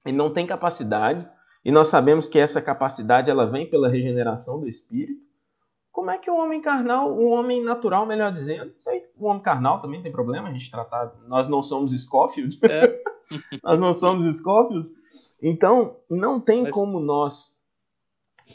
[0.06, 1.28] ele não tem capacidade,
[1.64, 5.22] e nós sabemos que essa capacidade ela vem pela regeneração do espírito.
[5.92, 8.74] Como é que o homem carnal, o homem natural, melhor dizendo,
[9.18, 11.14] o homem carnal também tem problema a gente tratar.
[11.28, 12.58] Nós não somos Scofield.
[12.64, 13.02] É.
[13.62, 14.90] nós não somos Scofield.
[15.42, 17.60] Então, não tem Mas, como nós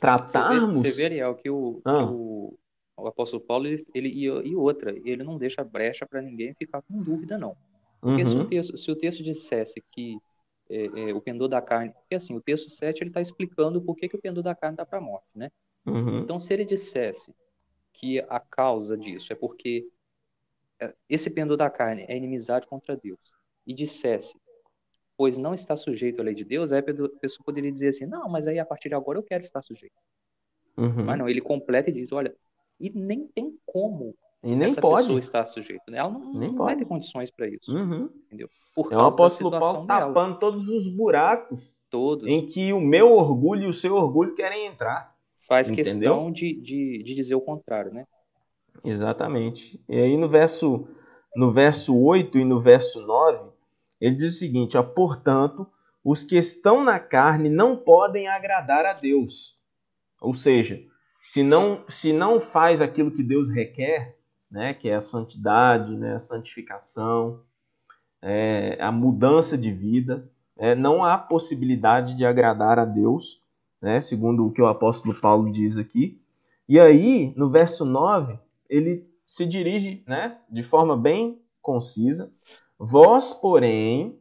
[0.00, 0.78] tratarmos.
[0.78, 1.98] Você vê, Ariel, que o, ah.
[1.98, 2.58] que o,
[2.96, 6.82] o, apóstolo Paulo ele, ele e, e, outra, ele não deixa brecha para ninguém ficar
[6.82, 7.56] com dúvida, não.
[8.00, 8.26] Porque uhum.
[8.26, 8.46] se, o uhum.
[8.46, 10.18] texto, se o texto dissesse que
[10.68, 11.92] é, é, o pendor da carne.
[11.92, 14.76] Porque assim, o texto 7 ele está explicando por que, que o pendor da carne
[14.76, 15.50] dá para a morte, né?
[15.84, 16.18] Uhum.
[16.18, 17.34] Então, se ele dissesse
[17.92, 19.88] que a causa disso é porque
[20.80, 23.18] é, esse pendor da carne é inimizade contra Deus,
[23.66, 24.38] e dissesse,
[25.16, 28.28] pois não está sujeito à lei de Deus, aí a pessoa poderia dizer assim, não,
[28.28, 29.96] mas aí a partir de agora eu quero estar sujeito.
[30.76, 31.04] Uhum.
[31.04, 32.34] Mas não, ele completa e diz, olha,
[32.78, 35.02] e nem tem como e nem essa pode.
[35.02, 35.84] pessoa estar sujeita.
[35.88, 35.98] Né?
[35.98, 37.74] Ela não, nem não vai ter condições para isso.
[37.74, 38.08] Uhum.
[38.26, 38.48] Entendeu?
[38.74, 40.08] Por é o apóstolo Paulo dela.
[40.08, 42.26] tapando todos os buracos todos.
[42.26, 45.14] em que o meu orgulho e o seu orgulho querem entrar.
[45.48, 45.92] Faz entendeu?
[45.92, 48.04] questão de, de, de dizer o contrário, né?
[48.84, 49.80] Exatamente.
[49.88, 50.86] E aí no verso,
[51.34, 53.50] no verso 8 e no verso 9,
[54.00, 55.66] ele diz o seguinte: ó, portanto,
[56.04, 59.56] os que estão na carne não podem agradar a Deus.
[60.20, 60.82] Ou seja,
[61.20, 64.15] se não, se não faz aquilo que Deus requer,
[64.56, 67.42] né, que é a santidade, né, a santificação,
[68.22, 73.42] é, a mudança de vida, é, não há possibilidade de agradar a Deus,
[73.82, 76.18] né, segundo o que o apóstolo Paulo diz aqui.
[76.66, 82.32] E aí, no verso 9, ele se dirige né, de forma bem concisa.
[82.78, 84.18] Vós, porém,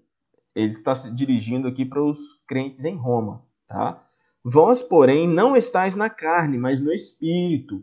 [0.53, 4.03] ele está se dirigindo aqui para os crentes em Roma, tá?
[4.43, 7.81] Vós, porém, não estáis na carne, mas no espírito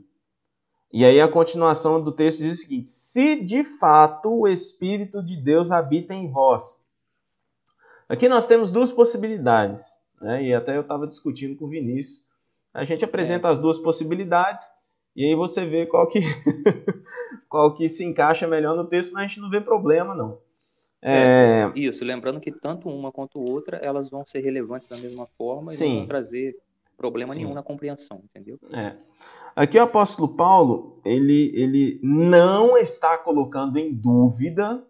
[0.93, 5.37] e aí a continuação do texto diz o seguinte: se de fato o Espírito de
[5.37, 6.83] Deus habita em vós.
[8.09, 10.45] Aqui nós temos duas possibilidades, né?
[10.45, 12.25] e até eu estava discutindo com o Vinícius.
[12.75, 13.51] A gente apresenta é.
[13.51, 14.65] as duas possibilidades
[15.15, 16.21] e aí você vê qual que,
[17.49, 20.39] qual que se encaixa melhor no texto, mas a gente não vê problema, não.
[21.03, 21.63] É...
[21.63, 25.75] É, isso, lembrando que tanto uma quanto outra, elas vão ser relevantes da mesma forma
[25.75, 25.89] e Sim.
[25.89, 26.57] não vão trazer
[26.97, 27.41] problema Sim.
[27.41, 28.59] nenhum na compreensão, entendeu?
[28.73, 28.95] É.
[29.55, 34.87] Aqui o apóstolo Paulo, ele, ele não está colocando em dúvida,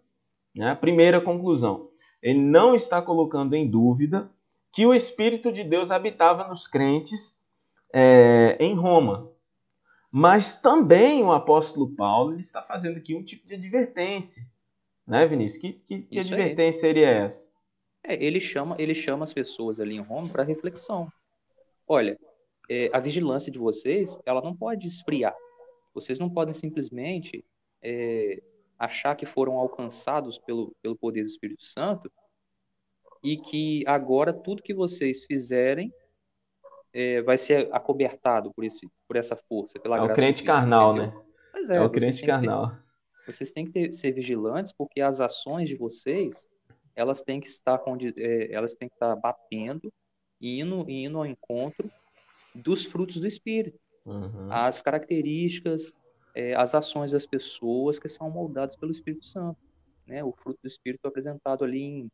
[0.55, 0.75] né?
[0.75, 1.88] primeira conclusão,
[2.22, 4.31] ele não está colocando em dúvida
[4.72, 7.38] que o Espírito de Deus habitava nos crentes
[7.92, 9.31] é, em Roma.
[10.11, 14.42] Mas também o apóstolo Paulo ele está fazendo aqui um tipo de advertência.
[15.07, 15.61] Né, Vinícius?
[15.61, 16.94] Que, que, que advertência aí.
[16.94, 17.51] seria essa?
[18.05, 21.11] É, ele, chama, ele chama as pessoas ali em Roma para reflexão.
[21.87, 22.18] Olha,
[22.68, 25.35] é, a vigilância de vocês, ela não pode esfriar.
[25.94, 27.44] Vocês não podem simplesmente
[27.83, 28.42] é,
[28.79, 32.11] achar que foram alcançados pelo, pelo poder do Espírito Santo
[33.22, 35.92] e que agora tudo que vocês fizerem
[36.92, 41.12] é, vai ser acobertado por, esse, por essa força, pela é o crente carnal, né?
[41.53, 42.70] Pois é, é o crente carnal.
[42.70, 46.46] Ter, vocês têm que ter, ser vigilantes porque as ações de vocês
[46.94, 47.81] elas têm que estar,
[48.16, 49.92] é, elas têm que estar batendo,
[50.40, 51.90] indo, indo ao encontro
[52.55, 53.79] dos frutos do Espírito.
[54.05, 54.51] Uhum.
[54.51, 55.95] As características,
[56.35, 59.59] é, as ações das pessoas que são moldadas pelo Espírito Santo.
[60.07, 60.23] Né?
[60.25, 62.11] O fruto do Espírito apresentado ali em,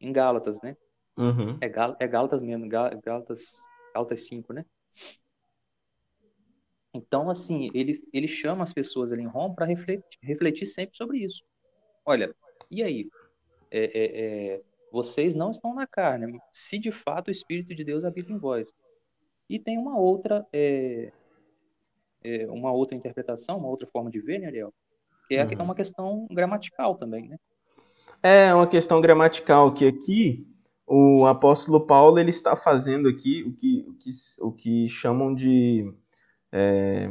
[0.00, 0.76] em Gálatas, né?
[1.16, 1.58] Uhum.
[1.60, 4.64] É, Gal, é Gálatas mesmo, Gálatas, Gálatas 5, né?
[6.94, 11.18] Então, assim, ele, ele chama as pessoas ali em Roma para refletir, refletir sempre sobre
[11.18, 11.44] isso.
[12.04, 12.34] Olha,
[12.70, 13.08] e aí?
[13.70, 14.20] É, é,
[14.54, 18.38] é, vocês não estão na carne, se de fato o Espírito de Deus habita em
[18.38, 18.72] vós.
[19.48, 21.10] E tem uma outra, é,
[22.22, 24.72] é, uma outra interpretação, uma outra forma de ver, né, Ariel?
[25.26, 25.64] Que é, uhum.
[25.64, 27.38] uma questão gramatical também, né?
[28.22, 30.46] É uma questão gramatical que aqui
[30.86, 35.92] o apóstolo Paulo ele está fazendo aqui o que, o que, o que chamam de
[36.50, 37.10] é,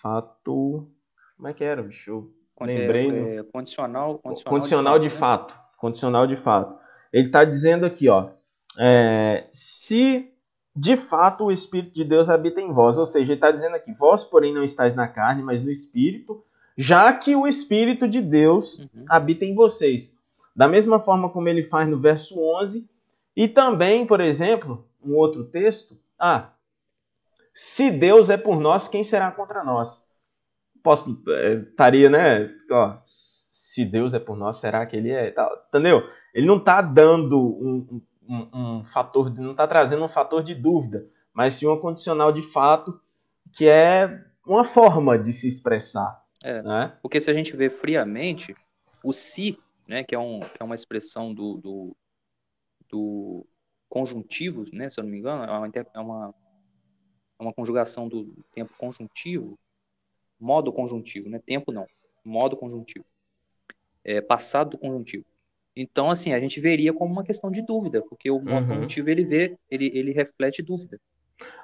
[0.00, 0.88] fato.
[1.36, 2.10] Como é que era, bicho?
[2.10, 2.32] Eu
[2.66, 3.10] lembrei.
[3.10, 5.54] É, é, condicional, condicional, condicional de, fato, de fato.
[5.54, 5.68] Né?
[5.78, 6.78] Condicional de fato.
[7.12, 8.30] Ele está dizendo aqui, ó.
[8.78, 10.32] É, se
[10.78, 12.96] de fato o Espírito de Deus habita em vós.
[12.96, 16.44] Ou seja, ele está dizendo aqui: vós, porém, não estáis na carne, mas no Espírito,
[16.76, 19.04] já que o Espírito de Deus uhum.
[19.08, 20.16] habita em vocês.
[20.54, 22.88] Da mesma forma como ele faz no verso 11.
[23.36, 25.96] E também, por exemplo, um outro texto.
[26.18, 26.50] Ah,
[27.52, 30.08] se Deus é por nós, quem será contra nós?
[30.82, 31.22] Posso,
[31.70, 32.50] estaria, né?
[32.70, 35.34] Ó, se Deus é por nós, será que ele é?
[35.68, 36.08] Entendeu?
[36.32, 41.08] Ele não está dando um, um, um fator, não está trazendo um fator de dúvida,
[41.32, 43.00] mas sim uma condicional de fato
[43.52, 46.22] que é uma forma de se expressar.
[46.42, 46.96] É, né?
[47.02, 48.54] Porque se a gente vê friamente,
[49.02, 51.96] o si, né, que é, um, que é uma expressão do, do,
[52.88, 53.46] do
[53.88, 56.34] conjuntivo, né, se eu não me engano, é uma, é uma,
[57.38, 59.58] é uma conjugação do tempo conjuntivo,
[60.38, 61.86] modo conjuntivo, né, tempo não,
[62.24, 63.04] modo conjuntivo,
[64.04, 65.24] é, passado do conjuntivo.
[65.80, 68.86] Então, assim, a gente veria como uma questão de dúvida, porque o uhum.
[69.06, 70.98] ele vê, ele, ele reflete dúvida.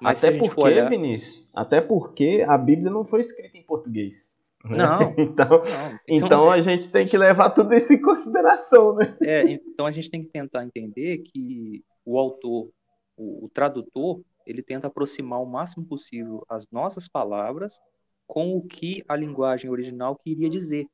[0.00, 0.88] Mas até porque, olhar...
[0.88, 4.36] Vinícius, até porque a Bíblia não foi escrita em português.
[4.64, 4.78] Né?
[4.78, 5.98] Não, então, não.
[6.08, 9.16] Então, então, a gente tem que levar tudo isso em consideração, né?
[9.20, 12.70] É, então a gente tem que tentar entender que o autor,
[13.16, 17.80] o, o tradutor, ele tenta aproximar o máximo possível as nossas palavras
[18.28, 20.86] com o que a linguagem original queria dizer.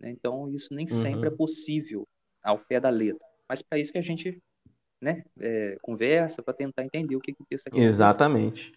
[0.00, 0.10] Né?
[0.10, 0.96] Então isso nem uhum.
[0.96, 2.08] sempre é possível
[2.46, 3.24] ao pé da letra.
[3.48, 4.42] Mas para isso que a gente
[5.00, 8.72] né, é, conversa para tentar entender o que, que o texto aqui Exatamente.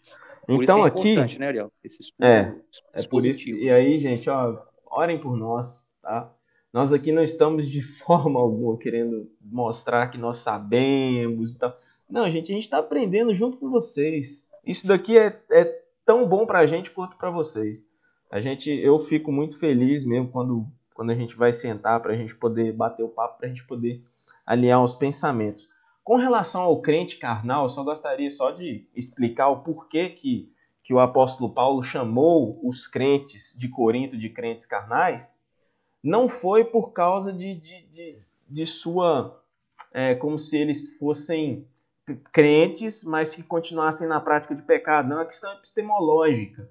[0.45, 1.71] Por então é aqui né, Ariel?
[1.83, 2.55] Esse estudo é,
[2.93, 3.49] é por isso.
[3.49, 6.33] E aí, gente, ó, orem por nós, tá?
[6.73, 11.79] Nós aqui não estamos de forma alguma querendo mostrar que nós sabemos e tal.
[12.09, 14.47] Não, gente, a gente está aprendendo junto com vocês.
[14.65, 15.65] Isso daqui é, é
[16.05, 17.87] tão bom para a gente quanto para vocês.
[18.31, 20.67] A gente, eu fico muito feliz mesmo quando,
[20.99, 23.65] quando a gente vai sentar para a gente poder bater o papo, para a gente
[23.65, 24.03] poder
[24.45, 25.69] alinhar os pensamentos.
[26.03, 30.51] Com relação ao crente carnal, eu só gostaria só de explicar o porquê que,
[30.83, 35.31] que o apóstolo Paulo chamou os crentes de Corinto de crentes carnais.
[36.03, 39.41] Não foi por causa de, de, de, de sua.
[39.93, 41.65] É, como se eles fossem
[42.33, 45.07] crentes, mas que continuassem na prática de pecado.
[45.07, 46.69] Não, é uma questão epistemológica.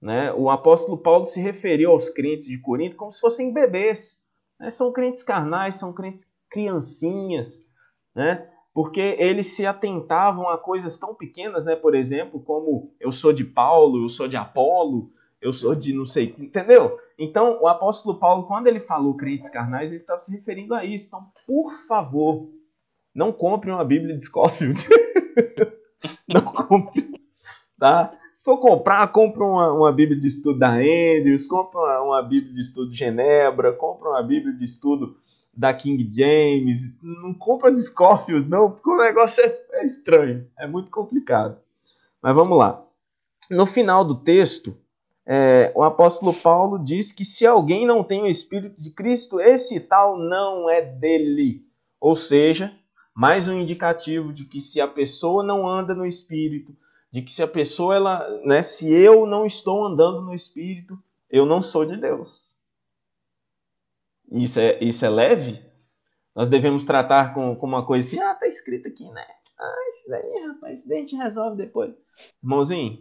[0.00, 0.32] Né?
[0.32, 4.24] O apóstolo Paulo se referiu aos crentes de Corinto como se fossem bebês.
[4.58, 4.70] Né?
[4.70, 7.68] São crentes carnais, são crentes criancinhas,
[8.14, 8.48] né?
[8.72, 11.74] Porque eles se atentavam a coisas tão pequenas, né?
[11.74, 16.04] Por exemplo, como eu sou de Paulo, eu sou de Apolo, eu sou de não
[16.04, 16.98] sei, entendeu?
[17.18, 21.08] Então, o apóstolo Paulo, quando ele falou crentes carnais, ele estava se referindo a isso.
[21.08, 22.48] Então, por favor,
[23.14, 24.84] não compre uma Bíblia de Scofield.
[26.28, 27.10] não compre,
[27.78, 28.16] tá?
[28.38, 32.54] Se for comprar, compra uma, uma Bíblia de estudo da Andrews, compra uma, uma Bíblia
[32.54, 35.16] de estudo de Genebra, compra uma Bíblia de estudo
[35.52, 36.96] da King James.
[37.02, 41.58] Não compra de Scorfield, não, porque o negócio é, é estranho, é muito complicado.
[42.22, 42.80] Mas vamos lá.
[43.50, 44.76] No final do texto,
[45.26, 49.80] é, o apóstolo Paulo diz que se alguém não tem o Espírito de Cristo, esse
[49.80, 51.66] tal não é dele.
[52.00, 52.72] Ou seja,
[53.12, 56.72] mais um indicativo de que se a pessoa não anda no Espírito,
[57.10, 60.98] de que se a pessoa, ela, né, se eu não estou andando no Espírito,
[61.30, 62.58] eu não sou de Deus
[64.30, 65.64] isso é, isso é leve,
[66.34, 69.26] nós devemos tratar com, com uma coisa assim, ah, tá escrito aqui, né?
[69.58, 71.94] Ah, isso daí, rapaz, isso daí a gente resolve depois.
[72.42, 72.98] Irmãozinho,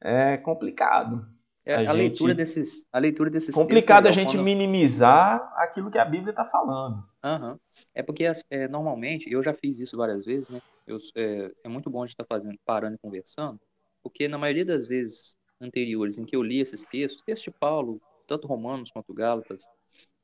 [0.00, 1.26] é complicado.
[1.64, 1.96] É, a, a gente...
[1.96, 4.44] leitura desses, a leitura desses complicado a gente quando...
[4.44, 7.02] minimizar aquilo que a Bíblia está falando.
[7.26, 7.58] Uhum.
[7.94, 10.60] É porque é, normalmente eu já fiz isso várias vezes, né?
[10.86, 13.60] Eu, é, é muito bom a gente estar tá fazendo, parando e conversando,
[14.02, 18.00] porque na maioria das vezes anteriores em que eu li esses textos, texto de Paulo,
[18.26, 19.66] tanto Romanos quanto Gálatas,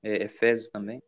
[0.02, 1.02] é, Efésios também,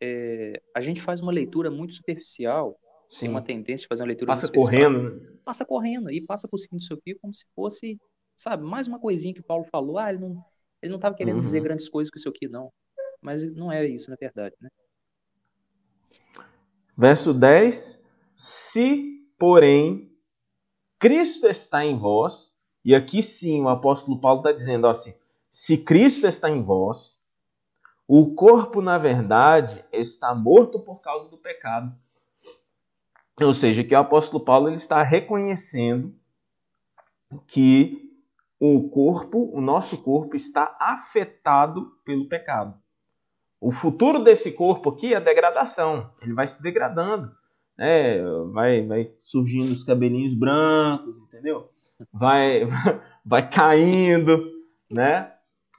[0.00, 3.20] é, a gente faz uma leitura muito superficial, Sim.
[3.20, 5.32] tem uma tendência de fazer uma leitura passa correndo, né?
[5.44, 7.98] passa correndo e passa por cima disso aqui como se fosse,
[8.36, 10.44] sabe, mais uma coisinha que Paulo falou, ah, ele não,
[10.82, 11.42] ele não estava querendo uhum.
[11.42, 12.72] dizer grandes coisas com isso aqui não,
[13.20, 14.68] mas não é isso na verdade, né?
[16.96, 18.02] Verso 10,
[18.34, 20.10] se, porém,
[20.98, 25.14] Cristo está em vós, e aqui sim o apóstolo Paulo está dizendo assim,
[25.50, 27.22] se Cristo está em vós,
[28.08, 31.94] o corpo, na verdade, está morto por causa do pecado.
[33.40, 36.14] Ou seja, que o apóstolo Paulo ele está reconhecendo
[37.46, 38.16] que
[38.58, 42.80] o corpo, o nosso corpo, está afetado pelo pecado.
[43.60, 46.10] O futuro desse corpo aqui é a degradação.
[46.22, 47.30] Ele vai se degradando.
[47.76, 48.22] Né?
[48.52, 51.68] Vai, vai surgindo os cabelinhos brancos, entendeu?
[52.12, 52.62] Vai,
[53.24, 54.50] vai caindo,
[54.90, 55.32] né?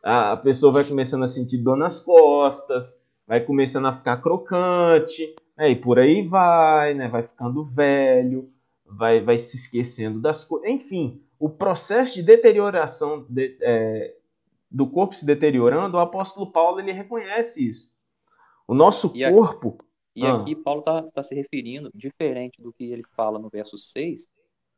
[0.03, 5.71] a pessoa vai começando a sentir dor nas costas, vai começando a ficar crocante, né?
[5.71, 7.09] e por aí vai, né?
[7.09, 8.49] vai ficando velho,
[8.85, 10.69] vai, vai se esquecendo das coisas.
[10.69, 14.15] Enfim, o processo de deterioração de, é,
[14.69, 17.91] do corpo se deteriorando, o apóstolo Paulo ele reconhece isso.
[18.67, 19.77] O nosso e corpo.
[19.79, 23.49] Aqui, e ah, aqui Paulo está tá se referindo, diferente do que ele fala no
[23.49, 24.27] verso 6,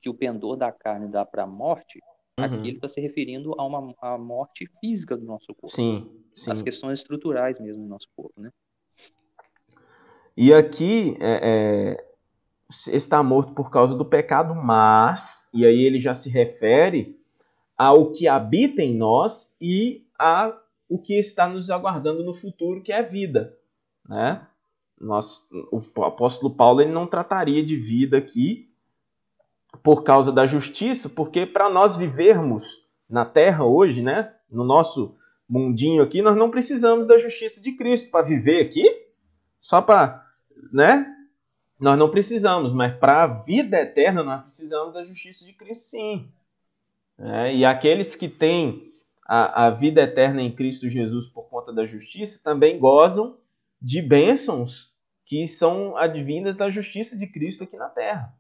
[0.02, 2.00] que o pendor da carne dá para a morte,
[2.40, 2.46] Uhum.
[2.46, 5.76] Aqui ele está se referindo a uma a morte física do nosso corpo.
[5.76, 6.52] Sim, sim.
[6.52, 8.52] As questões estruturais mesmo do nosso corpo, né?
[10.38, 16.14] E aqui é, é, está morto por causa do pecado, mas, e aí ele já
[16.14, 17.19] se refere
[17.80, 20.54] ao que habita em nós e a
[20.90, 23.58] o que está nos aguardando no futuro, que é a vida,
[24.06, 24.46] né?
[25.00, 28.70] Nós, o apóstolo Paulo ele não trataria de vida aqui
[29.82, 35.16] por causa da justiça, porque para nós vivermos na Terra hoje, né, no nosso
[35.48, 39.08] mundinho aqui, nós não precisamos da justiça de Cristo para viver aqui,
[39.58, 40.26] só para,
[40.74, 41.16] né?
[41.80, 46.30] Nós não precisamos, mas para a vida eterna nós precisamos da justiça de Cristo, sim.
[47.20, 48.94] É, e aqueles que têm
[49.26, 53.38] a, a vida eterna em Cristo Jesus por conta da justiça também gozam
[53.82, 54.94] de bênçãos
[55.26, 58.34] que são advindas da justiça de Cristo aqui na Terra,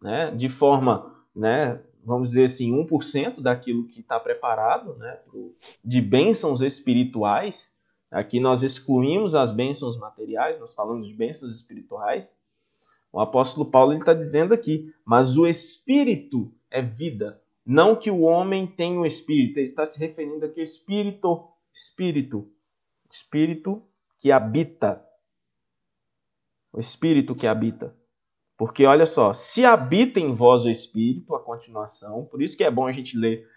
[0.00, 0.30] né?
[0.32, 1.80] De forma, né?
[2.02, 5.20] Vamos dizer assim, 1% daquilo que está preparado, né?
[5.84, 7.78] De bênçãos espirituais.
[8.10, 12.40] Aqui nós excluímos as bênçãos materiais, nós falamos de bênçãos espirituais.
[13.12, 18.66] O apóstolo Paulo está dizendo aqui, mas o espírito é vida, não que o homem
[18.66, 22.50] tenha um espírito, ele está se referindo aqui ao espírito, espírito,
[23.10, 23.82] espírito
[24.18, 25.04] que habita.
[26.72, 27.94] O espírito que habita.
[28.56, 32.70] Porque olha só, se habita em vós o espírito, a continuação, por isso que é
[32.70, 33.48] bom a gente ler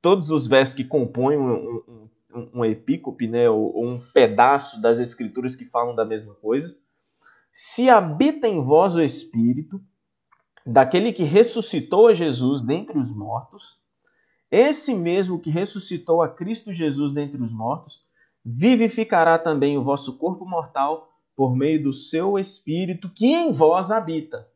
[0.00, 4.98] todos os versos que compõem um, um, um, epícope, né, ou, ou um pedaço das
[4.98, 6.76] escrituras que falam da mesma coisa.
[7.50, 9.80] Se habita em vós o espírito,
[10.64, 13.78] daquele que ressuscitou a Jesus dentre os mortos,
[14.50, 18.06] esse mesmo que ressuscitou a Cristo Jesus dentre os mortos,
[18.44, 24.48] vivificará também o vosso corpo mortal por meio do seu espírito que em vós habita.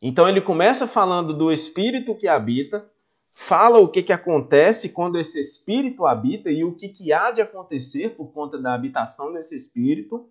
[0.00, 2.88] Então ele começa falando do espírito que habita,
[3.34, 7.42] fala o que, que acontece quando esse espírito habita e o que, que há de
[7.42, 10.28] acontecer por conta da habitação desse espírito.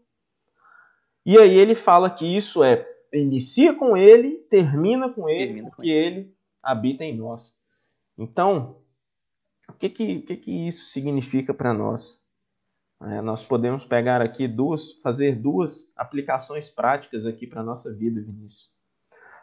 [1.25, 5.81] E aí ele fala que isso é inicia com ele, termina com ele, termina porque
[5.83, 6.17] com ele.
[6.17, 7.59] ele habita em nós.
[8.17, 8.77] Então,
[9.69, 12.25] o que que, que, que isso significa para nós?
[13.01, 18.21] É, nós podemos pegar aqui duas, fazer duas aplicações práticas aqui para a nossa vida,
[18.21, 18.73] Vinícius.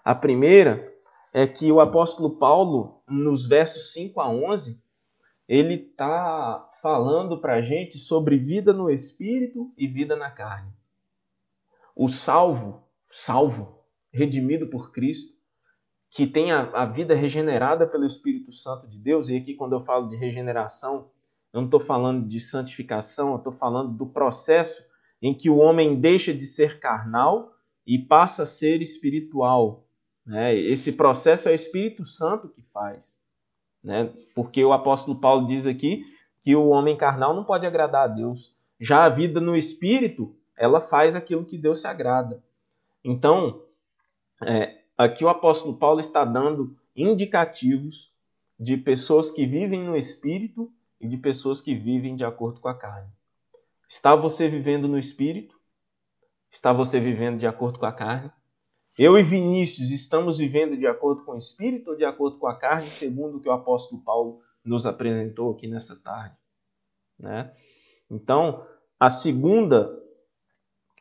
[0.05, 0.93] A primeira
[1.33, 4.83] é que o apóstolo Paulo, nos versos 5 a 11,
[5.49, 10.73] ele está falando para a gente sobre vida no espírito e vida na carne.
[11.95, 15.35] O salvo, salvo, redimido por Cristo,
[16.11, 19.81] que tem a, a, vida regenerada pelo Espírito Santo de Deus, e aqui quando eu
[19.81, 21.11] falo de regeneração,
[21.53, 24.83] eu não estou falando de santificação, eu estou falando do processo
[25.21, 27.53] em que o homem deixa de ser carnal
[27.87, 29.87] e passa a ser espiritual.
[30.25, 30.55] Né?
[30.57, 33.21] Esse processo é o Espírito Santo que faz.
[33.85, 34.13] Né?
[34.35, 36.05] Porque o apóstolo Paulo diz aqui
[36.43, 38.55] que o homem carnal não pode agradar a Deus.
[38.81, 42.43] Já a vida no Espírito ela faz aquilo que Deus se agrada.
[43.05, 43.65] Então,
[44.43, 48.13] é, aqui o apóstolo Paulo está dando indicativos
[48.59, 52.79] de pessoas que vivem no Espírito e de pessoas que vivem de acordo com a
[52.79, 53.11] carne.
[53.89, 55.61] Está você vivendo no Espírito?
[56.51, 58.31] Está você vivendo de acordo com a carne?
[58.99, 62.57] Eu e Vinícius estamos vivendo de acordo com o Espírito ou de acordo com a
[62.57, 66.37] carne, segundo o que o apóstolo Paulo nos apresentou aqui nessa tarde?
[67.19, 67.53] Né?
[68.11, 68.67] Então,
[69.01, 70.02] a segunda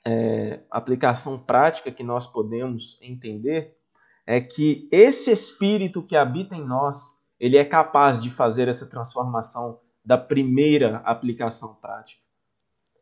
[0.06, 3.78] é, aplicação prática que nós podemos entender
[4.26, 9.80] é que esse espírito que habita em nós, ele é capaz de fazer essa transformação
[10.04, 12.22] da primeira aplicação prática.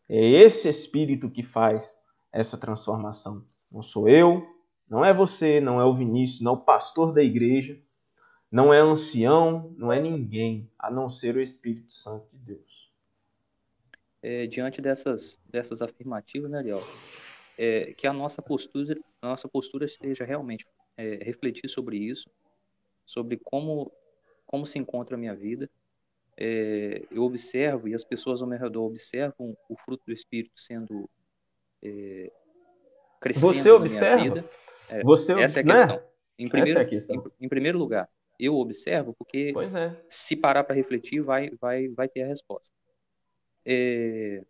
[0.08, 1.96] É esse espírito que faz
[2.32, 3.46] essa transformação.
[3.72, 4.46] Não sou eu,
[4.90, 7.80] não é você, não é o Vinícius, não é o pastor da igreja,
[8.52, 12.79] não é ancião, não é ninguém, a não ser o Espírito Santo de Deus
[14.22, 16.84] é, diante dessas, dessas afirmativas, né, Ariel,
[17.58, 20.66] é, que a nossa postura, a nossa postura esteja realmente
[20.98, 22.30] é, refletir sobre isso,
[23.06, 23.92] sobre como,
[24.46, 25.70] como se encontra a minha vida.
[26.38, 31.10] É, eu observo e as pessoas ao meu redor observam o fruto do Espírito sendo
[31.84, 32.32] é,
[33.20, 34.22] crescendo Você observa?
[34.22, 34.50] minha vida.
[34.88, 35.74] É, Você, essa é a né?
[35.76, 36.04] questão.
[36.38, 37.16] Em primeiro, essa é a questão.
[37.16, 38.10] Em, em primeiro lugar,
[38.40, 40.02] eu observo porque é.
[40.08, 42.74] se parar para refletir vai, vai, vai ter a resposta.
[43.66, 44.44] É,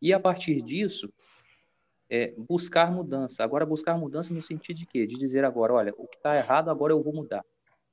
[0.00, 1.12] e a partir disso,
[2.08, 3.42] é, buscar mudança.
[3.42, 5.06] Agora, buscar mudança no sentido de quê?
[5.06, 7.44] De dizer agora, olha, o que está errado, agora eu vou mudar.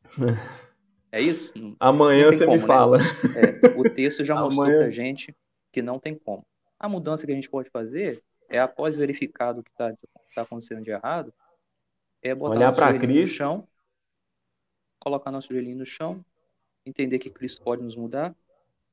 [1.14, 1.54] É isso?
[1.78, 2.68] Amanhã você como, me né?
[2.68, 2.97] fala.
[3.36, 4.80] É, o texto já mostrou Amanhã...
[4.80, 5.36] pra gente
[5.70, 6.45] que não tem como.
[6.80, 9.93] A mudança que a gente pode fazer é, após verificar o que está
[10.34, 11.34] tá acontecendo de errado,
[12.22, 13.68] é botar Olhar nosso para joelhinho no chão,
[14.99, 16.24] colocar nosso joelhinho no chão,
[16.86, 18.34] entender que Cristo pode nos mudar,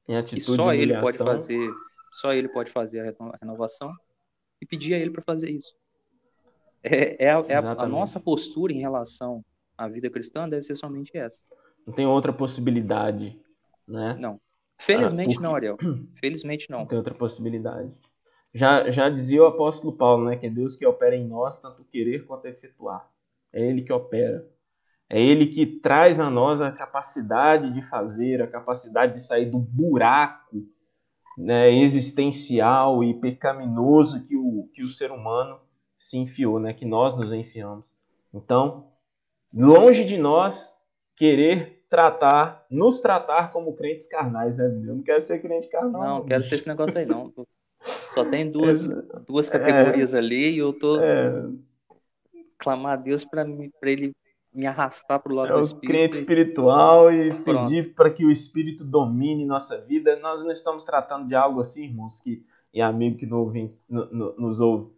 [0.08, 1.70] Em atitude só de ele pode fazer,
[2.14, 3.92] só ele pode fazer a reno- a renovação
[4.60, 5.74] e pedir a ele para fazer isso.
[6.82, 9.44] É, é a, é a- a nossa postura em relação
[9.76, 11.44] à vida cristã deve ser somente essa.
[11.86, 13.38] Não tem outra possibilidade,
[13.86, 14.16] né?
[14.18, 14.40] Não.
[14.78, 15.76] Felizmente Ah, por não, Ariel.
[16.14, 16.80] Felizmente não.
[16.80, 17.90] Não tem outra possibilidade.
[18.54, 20.36] Já, já dizia o apóstolo Paulo, né?
[20.36, 23.10] Que é Deus que opera em nós tanto o querer quanto efetuar.
[23.52, 24.46] É Ele que opera.
[25.10, 29.58] É Ele que traz a nós a capacidade de fazer, a capacidade de sair do
[29.58, 30.66] buraco
[31.36, 35.60] né, existencial e pecaminoso que o, que o ser humano
[35.98, 36.74] se enfiou, né?
[36.74, 37.86] Que nós nos enfiamos.
[38.34, 38.88] Então,
[39.52, 40.72] longe de nós
[41.16, 44.66] querer tratar, nos tratar como crentes carnais, né?
[44.66, 46.02] Eu não quero ser crente carnal.
[46.02, 46.50] Não, quero bicho.
[46.50, 47.32] ser esse negócio aí, não.
[48.12, 48.88] Só tem duas,
[49.26, 51.48] duas categorias ali e eu tô É,
[52.58, 53.46] clamar a Deus para
[53.82, 54.12] ele
[54.58, 55.88] me arrastar pro lado é do o Espírito.
[55.88, 57.44] crente e- espiritual e Pronto.
[57.62, 60.18] pedir para que o Espírito domine nossa vida.
[60.20, 62.42] Nós não estamos tratando de algo assim, irmãos, que,
[62.74, 63.52] e amigo que não
[63.88, 64.90] no- no- nos ouve.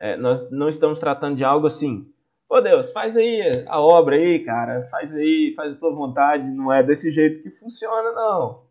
[0.00, 2.08] É, nós não estamos tratando de algo assim.
[2.48, 4.88] Ô Deus, faz aí a obra aí, cara.
[4.90, 6.50] Faz aí, faz a tua vontade.
[6.50, 8.62] Não é desse jeito que funciona, não.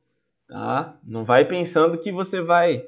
[0.48, 0.98] Tá?
[1.04, 2.84] Não vai pensando que você vai.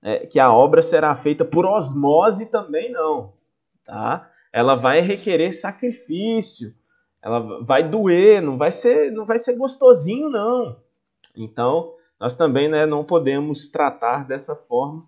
[0.00, 3.32] é, que a obra será feita por osmose também, não.
[3.84, 4.30] Tá?
[4.52, 6.72] Ela vai requerer sacrifício.
[7.22, 10.80] Ela vai doer, não vai ser, não vai ser gostosinho, não.
[11.36, 15.06] Então, nós também né, não podemos tratar dessa forma,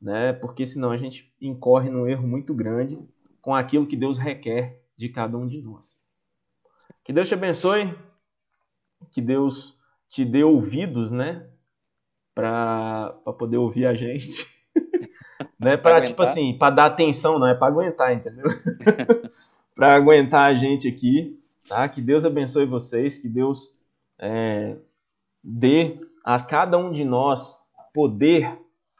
[0.00, 2.98] né, porque senão a gente incorre num erro muito grande
[3.40, 6.02] com aquilo que Deus requer de cada um de nós.
[7.04, 7.94] Que Deus te abençoe,
[9.10, 9.78] que Deus
[10.08, 11.48] te dê ouvidos, né,
[12.34, 14.46] para poder ouvir a gente.
[15.58, 18.44] né, para tipo assim, para dar atenção, não é para aguentar, entendeu?
[19.74, 21.88] para aguentar a gente aqui, tá?
[21.88, 23.78] Que Deus abençoe vocês, que Deus
[24.18, 24.76] é,
[25.42, 27.60] dê a cada um de nós
[27.92, 28.58] poder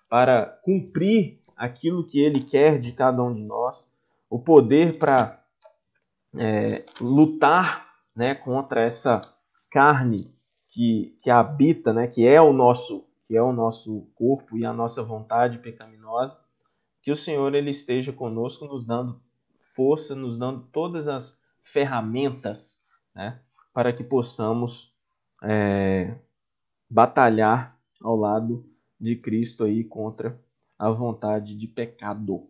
[0.09, 3.91] para cumprir aquilo que Ele quer de cada um de nós,
[4.29, 5.43] o poder para
[6.37, 9.23] é, lutar, né, contra essa
[9.71, 10.31] carne
[10.71, 14.75] que, que habita, né, que é o nosso que é o nosso corpo e a
[14.75, 16.39] nossa vontade pecaminosa,
[17.01, 19.19] que o Senhor ele esteja conosco, nos dando
[19.75, 22.85] força, nos dando todas as ferramentas
[23.15, 23.41] né,
[23.73, 24.93] para que possamos
[25.43, 26.15] é,
[26.89, 28.67] batalhar ao lado
[29.01, 30.39] de Cristo aí contra
[30.79, 32.49] a vontade de pecado.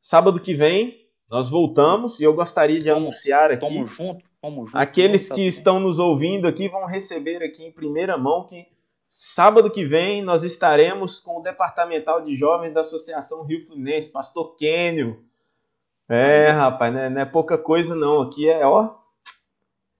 [0.00, 4.76] Sábado que vem nós voltamos e eu gostaria de anunciar aqui Tamo junto, tamo junto.
[4.76, 8.66] aqueles que estão nos ouvindo aqui vão receber aqui em primeira mão que
[9.08, 14.56] sábado que vem nós estaremos com o departamental de jovens da Associação Rio Fluminense, Pastor
[14.56, 15.24] Kênio.
[16.08, 17.08] É, rapaz, né?
[17.08, 18.22] não é pouca coisa não.
[18.22, 18.94] Aqui é, ó,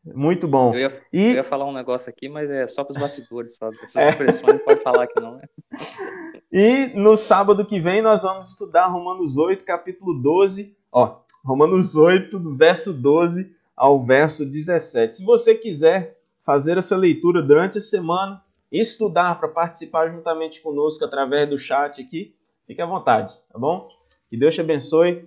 [0.05, 0.75] muito bom.
[0.75, 3.77] Eu ia, eu E ia falar um negócio aqui, mas é só pros bastidores, sabe?
[3.83, 4.09] Essas É.
[4.11, 5.43] expressões não pode falar aqui não, né?
[6.55, 10.77] E no sábado que vem nós vamos estudar Romanos 8, capítulo 12.
[10.93, 15.17] Ó, Romanos 8, do verso 12 ao verso 17.
[15.17, 21.49] Se você quiser fazer essa leitura durante a semana, estudar para participar juntamente conosco através
[21.49, 22.35] do chat aqui,
[22.67, 23.89] fique à vontade, tá bom?
[24.29, 25.27] Que Deus te abençoe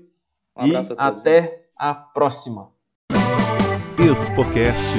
[0.57, 1.19] Um abraço e a todos.
[1.19, 2.69] até a próxima.
[3.99, 4.95] Expocast